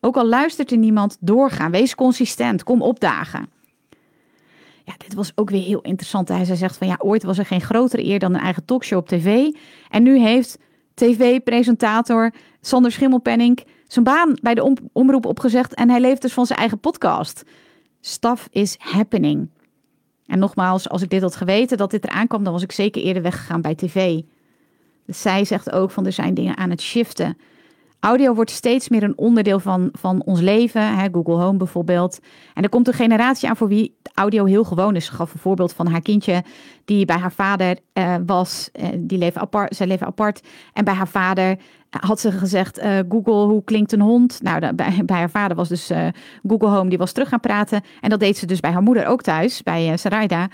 Ook 0.00 0.16
al 0.16 0.26
luistert 0.26 0.70
er 0.70 0.78
niemand, 0.78 1.16
doorgaan. 1.20 1.70
Wees 1.70 1.94
consistent, 1.94 2.62
kom 2.62 2.82
opdagen. 2.82 3.48
ja, 4.84 4.94
dit 4.98 5.14
was 5.14 5.32
ook 5.34 5.50
weer 5.50 5.62
heel 5.62 5.80
interessant. 5.80 6.28
Hij 6.28 6.44
zegt 6.44 6.76
van 6.76 6.86
ja, 6.86 6.96
ooit 6.98 7.22
was 7.22 7.38
er 7.38 7.46
geen 7.46 7.60
grotere 7.60 8.04
eer 8.04 8.18
dan 8.18 8.34
een 8.34 8.40
eigen 8.40 8.64
talkshow 8.64 8.98
op 8.98 9.08
tv. 9.08 9.48
En 9.88 10.02
nu 10.02 10.18
heeft 10.18 10.58
tv-presentator 10.94 12.32
Sander 12.60 12.92
Schimmelpenning 12.92 13.64
zijn 13.92 14.04
baan 14.04 14.38
bij 14.42 14.54
de 14.54 14.76
omroep 14.92 15.26
opgezegd. 15.26 15.74
En 15.74 15.90
hij 15.90 16.00
leeft 16.00 16.22
dus 16.22 16.32
van 16.32 16.46
zijn 16.46 16.58
eigen 16.58 16.80
podcast. 16.80 17.42
Stuff 18.00 18.48
is 18.50 18.76
happening. 18.78 19.50
En 20.26 20.38
nogmaals, 20.38 20.88
als 20.88 21.02
ik 21.02 21.10
dit 21.10 21.22
had 21.22 21.36
geweten 21.36 21.76
dat 21.76 21.90
dit 21.90 22.04
eraan 22.04 22.26
kwam, 22.26 22.44
dan 22.44 22.52
was 22.52 22.62
ik 22.62 22.72
zeker 22.72 23.02
eerder 23.02 23.22
weggegaan 23.22 23.60
bij 23.60 23.74
tv. 23.74 24.20
Dus 25.06 25.20
zij 25.20 25.44
zegt 25.44 25.72
ook 25.72 25.90
van 25.90 26.06
er 26.06 26.12
zijn 26.12 26.34
dingen 26.34 26.56
aan 26.56 26.70
het 26.70 26.80
shiften. 26.80 27.36
Audio 28.00 28.34
wordt 28.34 28.50
steeds 28.50 28.88
meer 28.88 29.02
een 29.02 29.18
onderdeel 29.18 29.60
van, 29.60 29.88
van 29.92 30.22
ons 30.24 30.40
leven. 30.40 30.96
Hè, 30.96 31.08
Google 31.12 31.34
Home 31.34 31.58
bijvoorbeeld. 31.58 32.18
En 32.54 32.62
er 32.62 32.68
komt 32.68 32.88
een 32.88 32.94
generatie 32.94 33.48
aan 33.48 33.56
voor 33.56 33.68
wie 33.68 33.96
audio 34.14 34.44
heel 34.44 34.64
gewoon 34.64 34.96
is. 34.96 35.04
Ze 35.06 35.12
gaf 35.12 35.32
een 35.32 35.38
voorbeeld 35.40 35.72
van 35.72 35.86
haar 35.86 36.02
kindje 36.02 36.44
die 36.84 37.04
bij 37.04 37.16
haar 37.16 37.32
vader 37.32 37.78
uh, 37.94 38.14
was. 38.26 38.70
Uh, 38.72 38.88
die 38.98 39.18
leven 39.18 39.40
apart, 39.40 39.76
zij 39.76 39.86
leven 39.86 40.06
apart. 40.06 40.40
En 40.72 40.84
bij 40.84 40.94
haar 40.94 41.08
vader 41.08 41.58
had 41.90 42.20
ze 42.20 42.32
gezegd: 42.32 42.78
uh, 42.78 42.98
Google, 43.08 43.46
hoe 43.46 43.64
klinkt 43.64 43.92
een 43.92 44.00
hond? 44.00 44.42
Nou, 44.42 44.74
bij, 44.74 45.02
bij 45.04 45.16
haar 45.16 45.30
vader 45.30 45.56
was 45.56 45.68
dus 45.68 45.90
Google 46.46 46.68
Home, 46.68 46.88
die 46.88 46.98
was 46.98 47.12
terug 47.12 47.28
gaan 47.28 47.40
praten. 47.40 47.82
En 48.00 48.10
dat 48.10 48.20
deed 48.20 48.36
ze 48.36 48.46
dus 48.46 48.60
bij 48.60 48.70
haar 48.70 48.82
moeder 48.82 49.06
ook 49.06 49.22
thuis, 49.22 49.62
bij 49.62 49.96
Sarayda. 49.96 50.48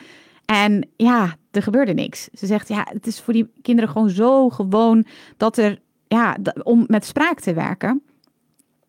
En 0.45 0.89
ja, 0.97 1.35
er 1.51 1.63
gebeurde 1.63 1.95
niks. 1.95 2.29
Ze 2.33 2.47
zegt: 2.47 2.69
Ja, 2.69 2.87
het 2.93 3.07
is 3.07 3.21
voor 3.21 3.33
die 3.33 3.51
kinderen 3.63 3.91
gewoon 3.91 4.11
zo 4.11 4.49
gewoon 4.49 5.05
dat 5.37 5.57
er 5.57 5.79
ja, 6.09 6.37
om 6.63 6.85
met 6.87 7.05
spraak 7.05 7.41
te 7.41 7.55
werken. 7.55 8.03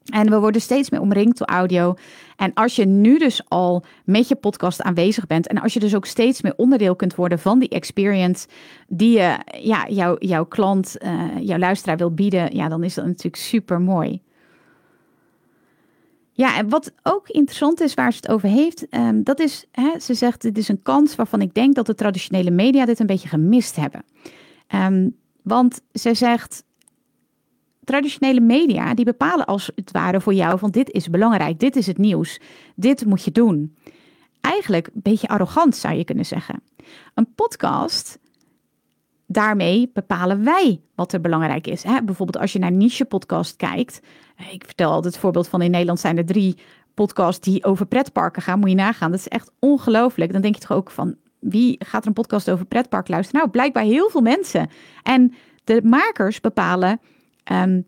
En 0.07 0.29
we 0.29 0.39
worden 0.39 0.61
steeds 0.61 0.89
meer 0.89 1.01
omringd 1.01 1.37
door 1.37 1.47
audio. 1.47 1.95
En 2.35 2.53
als 2.53 2.75
je 2.75 2.85
nu 2.85 3.17
dus 3.17 3.41
al 3.47 3.83
met 4.05 4.27
je 4.27 4.35
podcast 4.35 4.81
aanwezig 4.81 5.27
bent. 5.27 5.47
En 5.47 5.61
als 5.61 5.73
je 5.73 5.79
dus 5.79 5.95
ook 5.95 6.05
steeds 6.05 6.41
meer 6.41 6.53
onderdeel 6.55 6.95
kunt 6.95 7.15
worden 7.15 7.39
van 7.39 7.59
die 7.59 7.69
experience. 7.69 8.47
die 8.87 9.11
je 9.11 9.37
ja, 9.61 9.87
jouw, 9.89 10.15
jouw 10.19 10.45
klant, 10.45 10.95
uh, 11.03 11.23
jouw 11.39 11.57
luisteraar 11.57 11.97
wil 11.97 12.13
bieden. 12.13 12.55
Ja, 12.55 12.67
dan 12.67 12.83
is 12.83 12.93
dat 12.93 13.05
natuurlijk 13.05 13.35
super 13.35 13.81
mooi. 13.81 14.21
Ja, 16.31 16.57
en 16.57 16.69
wat 16.69 16.93
ook 17.03 17.29
interessant 17.29 17.81
is 17.81 17.93
waar 17.93 18.11
ze 18.11 18.17
het 18.21 18.31
over 18.31 18.49
heeft, 18.49 18.87
um, 18.89 19.23
dat 19.23 19.39
is, 19.39 19.65
hè, 19.71 19.99
ze 19.99 20.13
zegt, 20.13 20.41
dit 20.41 20.57
is 20.57 20.67
een 20.67 20.81
kans 20.81 21.15
waarvan 21.15 21.41
ik 21.41 21.53
denk 21.53 21.75
dat 21.75 21.85
de 21.85 21.95
traditionele 21.95 22.51
media 22.51 22.85
dit 22.85 22.99
een 22.99 23.05
beetje 23.05 23.27
gemist 23.27 23.75
hebben. 23.75 24.03
Um, 24.75 25.15
want 25.41 25.81
ze 25.93 26.13
zegt, 26.13 26.63
traditionele 27.87 28.39
media 28.39 28.93
die 28.93 29.05
bepalen 29.05 29.45
als 29.45 29.71
het 29.75 29.91
ware 29.91 30.21
voor 30.21 30.33
jou 30.33 30.59
van 30.59 30.71
dit 30.71 30.91
is 30.91 31.09
belangrijk, 31.09 31.59
dit 31.59 31.75
is 31.75 31.87
het 31.87 31.97
nieuws, 31.97 32.39
dit 32.75 33.05
moet 33.05 33.23
je 33.23 33.31
doen. 33.31 33.75
Eigenlijk 34.41 34.87
een 34.87 35.01
beetje 35.01 35.27
arrogant 35.27 35.75
zou 35.75 35.95
je 35.95 36.03
kunnen 36.03 36.25
zeggen. 36.25 36.61
Een 37.13 37.33
podcast, 37.35 38.19
daarmee 39.25 39.89
bepalen 39.93 40.43
wij 40.43 40.81
wat 40.95 41.13
er 41.13 41.21
belangrijk 41.21 41.67
is. 41.67 41.83
Hè? 41.83 42.03
Bijvoorbeeld 42.03 42.37
als 42.37 42.53
je 42.53 42.59
naar 42.59 42.71
niche 42.71 43.05
podcast 43.05 43.55
kijkt. 43.55 43.99
Ik 44.51 44.63
vertel 44.65 44.91
altijd 44.91 45.13
het 45.13 45.21
voorbeeld 45.21 45.47
van 45.47 45.61
in 45.61 45.71
Nederland 45.71 45.99
zijn 45.99 46.17
er 46.17 46.25
drie 46.25 46.57
podcasts 46.93 47.45
die 47.45 47.63
over 47.63 47.85
pretparken 47.85 48.41
gaan. 48.41 48.59
Moet 48.59 48.69
je 48.69 48.75
nagaan. 48.75 49.11
Dat 49.11 49.19
is 49.19 49.27
echt 49.27 49.51
ongelooflijk. 49.59 50.31
Dan 50.31 50.41
denk 50.41 50.55
je 50.55 50.61
toch 50.61 50.77
ook 50.77 50.91
van 50.91 51.15
wie 51.39 51.75
gaat 51.79 52.01
er 52.01 52.07
een 52.07 52.13
podcast 52.13 52.49
over 52.49 52.65
pretpark 52.65 53.07
luisteren? 53.07 53.39
Nou, 53.39 53.51
blijkbaar 53.51 53.83
heel 53.83 54.09
veel 54.09 54.21
mensen. 54.21 54.69
En 55.03 55.33
de 55.63 55.81
makers 55.83 56.41
bepalen 56.41 56.99
Um, 57.51 57.85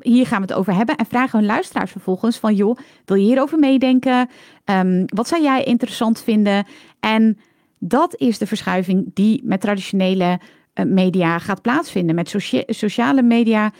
hier 0.00 0.26
gaan 0.26 0.40
we 0.40 0.46
het 0.46 0.52
over 0.52 0.74
hebben. 0.74 0.96
En 0.96 1.06
vragen 1.06 1.38
hun 1.38 1.48
luisteraars 1.48 1.90
vervolgens 1.90 2.38
van... 2.38 2.54
joh, 2.54 2.76
wil 3.04 3.16
je 3.16 3.24
hierover 3.24 3.58
meedenken? 3.58 4.28
Um, 4.64 5.04
wat 5.06 5.28
zou 5.28 5.42
jij 5.42 5.64
interessant 5.64 6.20
vinden? 6.22 6.66
En 7.00 7.38
dat 7.78 8.16
is 8.16 8.38
de 8.38 8.46
verschuiving 8.46 9.10
die 9.14 9.40
met 9.44 9.60
traditionele 9.60 10.40
media 10.84 11.38
gaat 11.38 11.62
plaatsvinden. 11.62 12.14
Met 12.14 12.34
sociale 12.66 13.22
media, 13.22 13.72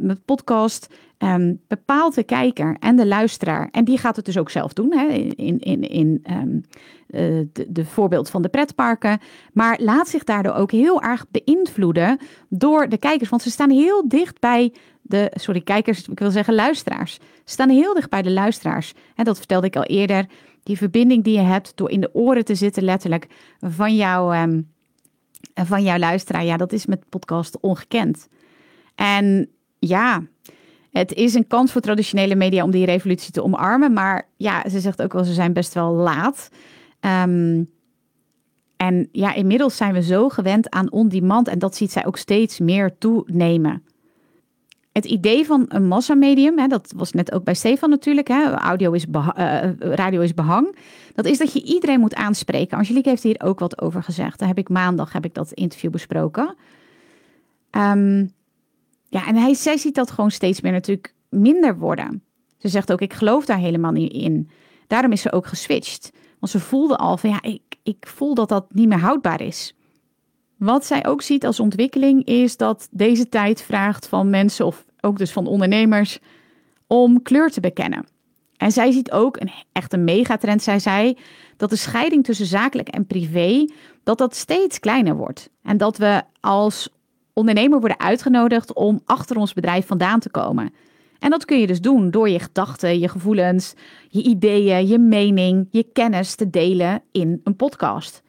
met 0.00 0.24
podcast... 0.24 0.88
Um, 1.18 1.60
bepaalt 1.68 2.14
de 2.14 2.22
kijker 2.22 2.76
en 2.78 2.96
de 2.96 3.06
luisteraar. 3.06 3.68
En 3.70 3.84
die 3.84 3.98
gaat 3.98 4.16
het 4.16 4.24
dus 4.24 4.38
ook 4.38 4.50
zelf 4.50 4.72
doen. 4.72 4.92
Hè, 4.92 5.06
in, 5.06 5.58
in, 5.58 5.80
in 5.80 6.24
um, 6.30 6.64
de, 7.06 7.66
de 7.68 7.84
voorbeeld 7.84 8.30
van 8.30 8.42
de 8.42 8.48
pretparken. 8.48 9.18
Maar 9.52 9.78
laat 9.80 10.08
zich 10.08 10.24
daardoor 10.24 10.52
ook 10.54 10.70
heel 10.70 11.02
erg 11.02 11.26
beïnvloeden 11.30 12.18
door 12.48 12.88
de 12.88 12.98
kijkers. 12.98 13.30
Want 13.30 13.42
ze 13.42 13.50
staan 13.50 13.70
heel 13.70 14.08
dicht 14.08 14.40
bij 14.40 14.72
de, 15.02 15.30
sorry, 15.34 15.60
kijkers, 15.60 16.08
ik 16.08 16.18
wil 16.18 16.30
zeggen 16.30 16.54
luisteraars. 16.54 17.14
Ze 17.14 17.20
staan 17.44 17.68
heel 17.68 17.94
dicht 17.94 18.10
bij 18.10 18.22
de 18.22 18.32
luisteraars. 18.32 18.94
En 19.14 19.24
dat 19.24 19.38
vertelde 19.38 19.66
ik 19.66 19.76
al 19.76 19.84
eerder. 19.84 20.26
Die 20.62 20.76
verbinding 20.76 21.24
die 21.24 21.38
je 21.38 21.44
hebt 21.44 21.72
door 21.74 21.90
in 21.90 22.00
de 22.00 22.14
oren 22.14 22.44
te 22.44 22.54
zitten, 22.54 22.82
letterlijk, 22.82 23.26
van, 23.60 23.96
jou, 23.96 24.36
um, 24.36 24.70
van 25.54 25.82
jouw 25.82 25.98
luisteraar. 25.98 26.44
Ja, 26.44 26.56
dat 26.56 26.72
is 26.72 26.86
met 26.86 27.08
podcast 27.08 27.60
ongekend. 27.60 28.28
En 28.94 29.48
ja, 29.78 30.22
het 30.96 31.12
is 31.12 31.34
een 31.34 31.46
kans 31.46 31.72
voor 31.72 31.80
traditionele 31.80 32.34
media 32.34 32.64
om 32.64 32.70
die 32.70 32.84
revolutie 32.84 33.32
te 33.32 33.42
omarmen. 33.42 33.92
Maar 33.92 34.28
ja, 34.36 34.68
ze 34.68 34.80
zegt 34.80 35.02
ook 35.02 35.12
wel, 35.12 35.24
ze 35.24 35.32
zijn 35.32 35.52
best 35.52 35.74
wel 35.74 35.92
laat. 35.92 36.48
Um, 37.00 37.70
en 38.76 39.08
ja, 39.12 39.34
inmiddels 39.34 39.76
zijn 39.76 39.92
we 39.92 40.02
zo 40.02 40.28
gewend 40.28 40.70
aan 40.70 40.92
on-demand 40.92 41.48
en 41.48 41.58
dat 41.58 41.76
ziet 41.76 41.92
zij 41.92 42.06
ook 42.06 42.16
steeds 42.16 42.58
meer 42.58 42.98
toenemen. 42.98 43.82
Het 44.92 45.04
idee 45.04 45.46
van 45.46 45.64
een 45.68 45.86
massamedium, 45.86 46.58
hè, 46.58 46.66
dat 46.66 46.92
was 46.96 47.12
net 47.12 47.32
ook 47.32 47.44
bij 47.44 47.54
Stefan 47.54 47.90
natuurlijk, 47.90 48.28
hè, 48.28 48.50
audio 48.50 48.92
is 48.92 49.06
uh, 49.12 49.70
radio 49.78 50.20
is 50.20 50.34
behang. 50.34 50.76
Dat 51.14 51.24
is 51.24 51.38
dat 51.38 51.52
je 51.52 51.62
iedereen 51.62 52.00
moet 52.00 52.14
aanspreken. 52.14 52.78
Angelique 52.78 53.08
heeft 53.08 53.22
hier 53.22 53.40
ook 53.44 53.58
wat 53.58 53.80
over 53.80 54.02
gezegd. 54.02 54.38
Daar 54.38 54.48
heb 54.48 54.58
ik 54.58 54.68
maandag 54.68 55.12
heb 55.12 55.24
ik 55.24 55.34
dat 55.34 55.52
interview 55.52 55.90
besproken. 55.90 56.54
Um, 57.70 58.34
ja, 59.08 59.26
en 59.26 59.54
zij 59.54 59.76
ziet 59.76 59.94
dat 59.94 60.10
gewoon 60.10 60.30
steeds 60.30 60.60
meer 60.60 60.72
natuurlijk 60.72 61.14
minder 61.28 61.78
worden. 61.78 62.22
Ze 62.58 62.68
zegt 62.68 62.92
ook, 62.92 63.00
ik 63.00 63.12
geloof 63.12 63.44
daar 63.44 63.58
helemaal 63.58 63.92
niet 63.92 64.12
in. 64.12 64.50
Daarom 64.86 65.12
is 65.12 65.20
ze 65.20 65.32
ook 65.32 65.46
geswitcht. 65.46 66.12
Want 66.38 66.52
ze 66.52 66.60
voelde 66.60 66.96
al 66.96 67.16
van, 67.16 67.30
ja, 67.30 67.42
ik, 67.42 67.62
ik 67.82 68.06
voel 68.06 68.34
dat 68.34 68.48
dat 68.48 68.74
niet 68.74 68.88
meer 68.88 68.98
houdbaar 68.98 69.40
is. 69.40 69.74
Wat 70.56 70.86
zij 70.86 71.06
ook 71.06 71.22
ziet 71.22 71.46
als 71.46 71.60
ontwikkeling 71.60 72.24
is 72.24 72.56
dat 72.56 72.88
deze 72.90 73.28
tijd 73.28 73.62
vraagt 73.62 74.08
van 74.08 74.30
mensen, 74.30 74.66
of 74.66 74.84
ook 75.00 75.18
dus 75.18 75.32
van 75.32 75.46
ondernemers, 75.46 76.18
om 76.86 77.22
kleur 77.22 77.50
te 77.50 77.60
bekennen. 77.60 78.06
En 78.56 78.72
zij 78.72 78.92
ziet 78.92 79.10
ook 79.10 79.40
een 79.40 79.50
echt 79.72 79.92
een 79.92 80.04
megatrend, 80.04 80.62
zij 80.62 80.78
zei, 80.78 81.18
dat 81.56 81.70
de 81.70 81.76
scheiding 81.76 82.24
tussen 82.24 82.46
zakelijk 82.46 82.88
en 82.88 83.06
privé, 83.06 83.68
dat 84.02 84.18
dat 84.18 84.34
steeds 84.34 84.78
kleiner 84.78 85.16
wordt. 85.16 85.50
En 85.62 85.76
dat 85.76 85.96
we 85.96 86.22
als 86.40 86.88
ondernemer 87.38 87.78
worden 87.80 88.00
uitgenodigd 88.00 88.74
om 88.74 89.00
achter 89.04 89.36
ons 89.36 89.52
bedrijf 89.52 89.86
vandaan 89.86 90.20
te 90.20 90.30
komen. 90.30 90.74
En 91.18 91.30
dat 91.30 91.44
kun 91.44 91.60
je 91.60 91.66
dus 91.66 91.80
doen 91.80 92.10
door 92.10 92.28
je 92.28 92.38
gedachten, 92.38 92.98
je 92.98 93.08
gevoelens, 93.08 93.74
je 94.08 94.22
ideeën, 94.22 94.86
je 94.86 94.98
mening, 94.98 95.68
je 95.70 95.82
kennis 95.92 96.34
te 96.34 96.50
delen 96.50 97.02
in 97.12 97.40
een 97.44 97.56
podcast. 97.56 98.22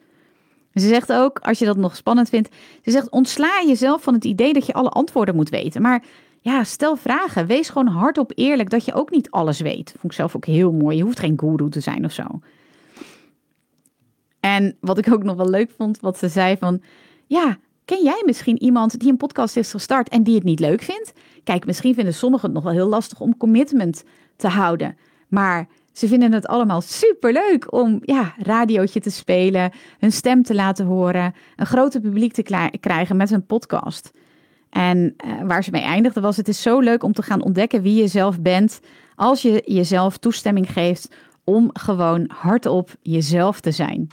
Ze 0.73 0.87
zegt 0.87 1.13
ook, 1.13 1.39
als 1.39 1.59
je 1.59 1.65
dat 1.65 1.77
nog 1.77 1.95
spannend 1.95 2.29
vindt, 2.29 2.55
ze 2.83 2.91
zegt 2.91 3.09
ontsla 3.09 3.63
jezelf 3.67 4.03
van 4.03 4.13
het 4.13 4.25
idee 4.25 4.53
dat 4.53 4.65
je 4.65 4.73
alle 4.73 4.89
antwoorden 4.89 5.35
moet 5.35 5.49
weten. 5.49 5.81
Maar 5.81 6.03
ja, 6.41 6.63
stel 6.63 6.95
vragen. 6.95 7.47
Wees 7.47 7.69
gewoon 7.69 7.87
hardop 7.87 8.31
eerlijk 8.35 8.69
dat 8.69 8.85
je 8.85 8.93
ook 8.93 9.11
niet 9.11 9.31
alles 9.31 9.59
weet. 9.59 9.89
Vond 9.91 10.03
ik 10.03 10.11
zelf 10.11 10.35
ook 10.35 10.45
heel 10.45 10.71
mooi. 10.71 10.97
Je 10.97 11.03
hoeft 11.03 11.19
geen 11.19 11.39
guru 11.39 11.69
te 11.69 11.79
zijn 11.79 12.05
of 12.05 12.11
zo. 12.11 12.23
En 14.39 14.77
wat 14.79 14.97
ik 14.97 15.11
ook 15.11 15.23
nog 15.23 15.35
wel 15.35 15.49
leuk 15.49 15.71
vond, 15.77 15.99
wat 15.99 16.17
ze 16.17 16.27
zei 16.27 16.57
van, 16.57 16.81
ja, 17.25 17.57
Ken 17.87 18.03
jij 18.03 18.23
misschien 18.25 18.63
iemand 18.63 18.99
die 18.99 19.09
een 19.09 19.17
podcast 19.17 19.57
is 19.57 19.71
gestart 19.71 20.09
en 20.09 20.23
die 20.23 20.35
het 20.35 20.43
niet 20.43 20.59
leuk 20.59 20.81
vindt? 20.81 21.13
Kijk, 21.43 21.65
misschien 21.65 21.93
vinden 21.93 22.13
sommigen 22.13 22.45
het 22.45 22.55
nog 22.55 22.63
wel 22.63 22.73
heel 22.73 22.87
lastig 22.87 23.19
om 23.19 23.37
commitment 23.37 24.03
te 24.35 24.47
houden. 24.47 24.97
Maar 25.27 25.67
ze 25.91 26.07
vinden 26.07 26.31
het 26.31 26.47
allemaal 26.47 26.81
super 26.81 27.33
leuk 27.33 27.73
om 27.73 27.99
ja, 28.01 28.33
radiootje 28.37 28.99
te 28.99 29.09
spelen, 29.09 29.71
hun 29.99 30.11
stem 30.11 30.43
te 30.43 30.55
laten 30.55 30.85
horen, 30.85 31.33
een 31.55 31.65
groter 31.65 32.01
publiek 32.01 32.33
te 32.33 32.69
krijgen 32.79 33.17
met 33.17 33.31
een 33.31 33.45
podcast. 33.45 34.11
En 34.69 35.15
uh, 35.25 35.41
waar 35.43 35.63
ze 35.63 35.71
mee 35.71 35.81
eindigde 35.81 36.21
was: 36.21 36.37
het 36.37 36.47
is 36.47 36.61
zo 36.61 36.79
leuk 36.79 37.03
om 37.03 37.13
te 37.13 37.21
gaan 37.21 37.43
ontdekken 37.43 37.81
wie 37.81 37.95
je 37.95 38.07
zelf 38.07 38.41
bent 38.41 38.79
als 39.15 39.41
je 39.41 39.63
jezelf 39.65 40.17
toestemming 40.17 40.71
geeft 40.71 41.15
om 41.43 41.69
gewoon 41.73 42.29
hardop 42.33 42.95
jezelf 43.01 43.59
te 43.59 43.71
zijn. 43.71 44.07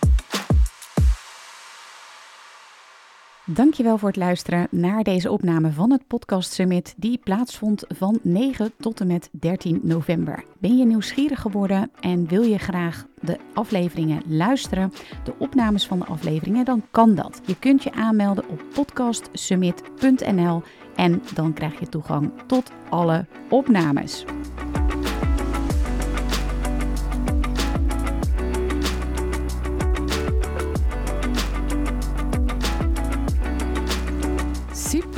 Dankjewel 3.47 3.99
voor 3.99 4.09
het 4.09 4.17
luisteren 4.17 4.67
naar 4.71 5.03
deze 5.03 5.31
opname 5.31 5.73
van 5.73 5.91
het 5.91 6.07
Podcast 6.07 6.53
Summit 6.53 6.95
die 6.97 7.19
plaatsvond 7.19 7.85
van 7.89 8.19
9 8.23 8.73
tot 8.79 9.01
en 9.01 9.07
met 9.07 9.29
13 9.33 9.81
november. 9.83 10.45
Ben 10.59 10.77
je 10.77 10.85
nieuwsgierig 10.85 11.41
geworden 11.41 11.91
en 12.01 12.29
wil 12.29 12.43
je 12.43 12.59
graag 12.59 13.07
de 13.21 13.39
afleveringen 13.55 14.23
luisteren, 14.27 14.93
de 15.25 15.35
opnames 15.39 15.87
van 15.87 15.99
de 15.99 16.05
afleveringen, 16.05 16.65
dan 16.65 16.83
kan 16.91 17.15
dat. 17.15 17.41
Je 17.47 17.59
kunt 17.59 17.83
je 17.83 17.93
aanmelden 17.93 18.49
op 18.49 18.63
podcastsummit.nl 18.75 20.63
en 20.95 21.23
dan 21.35 21.53
krijg 21.53 21.81
je 21.81 21.89
toegang 21.89 22.33
tot 22.47 22.73
alle 22.91 23.27
opnames. 23.49 24.25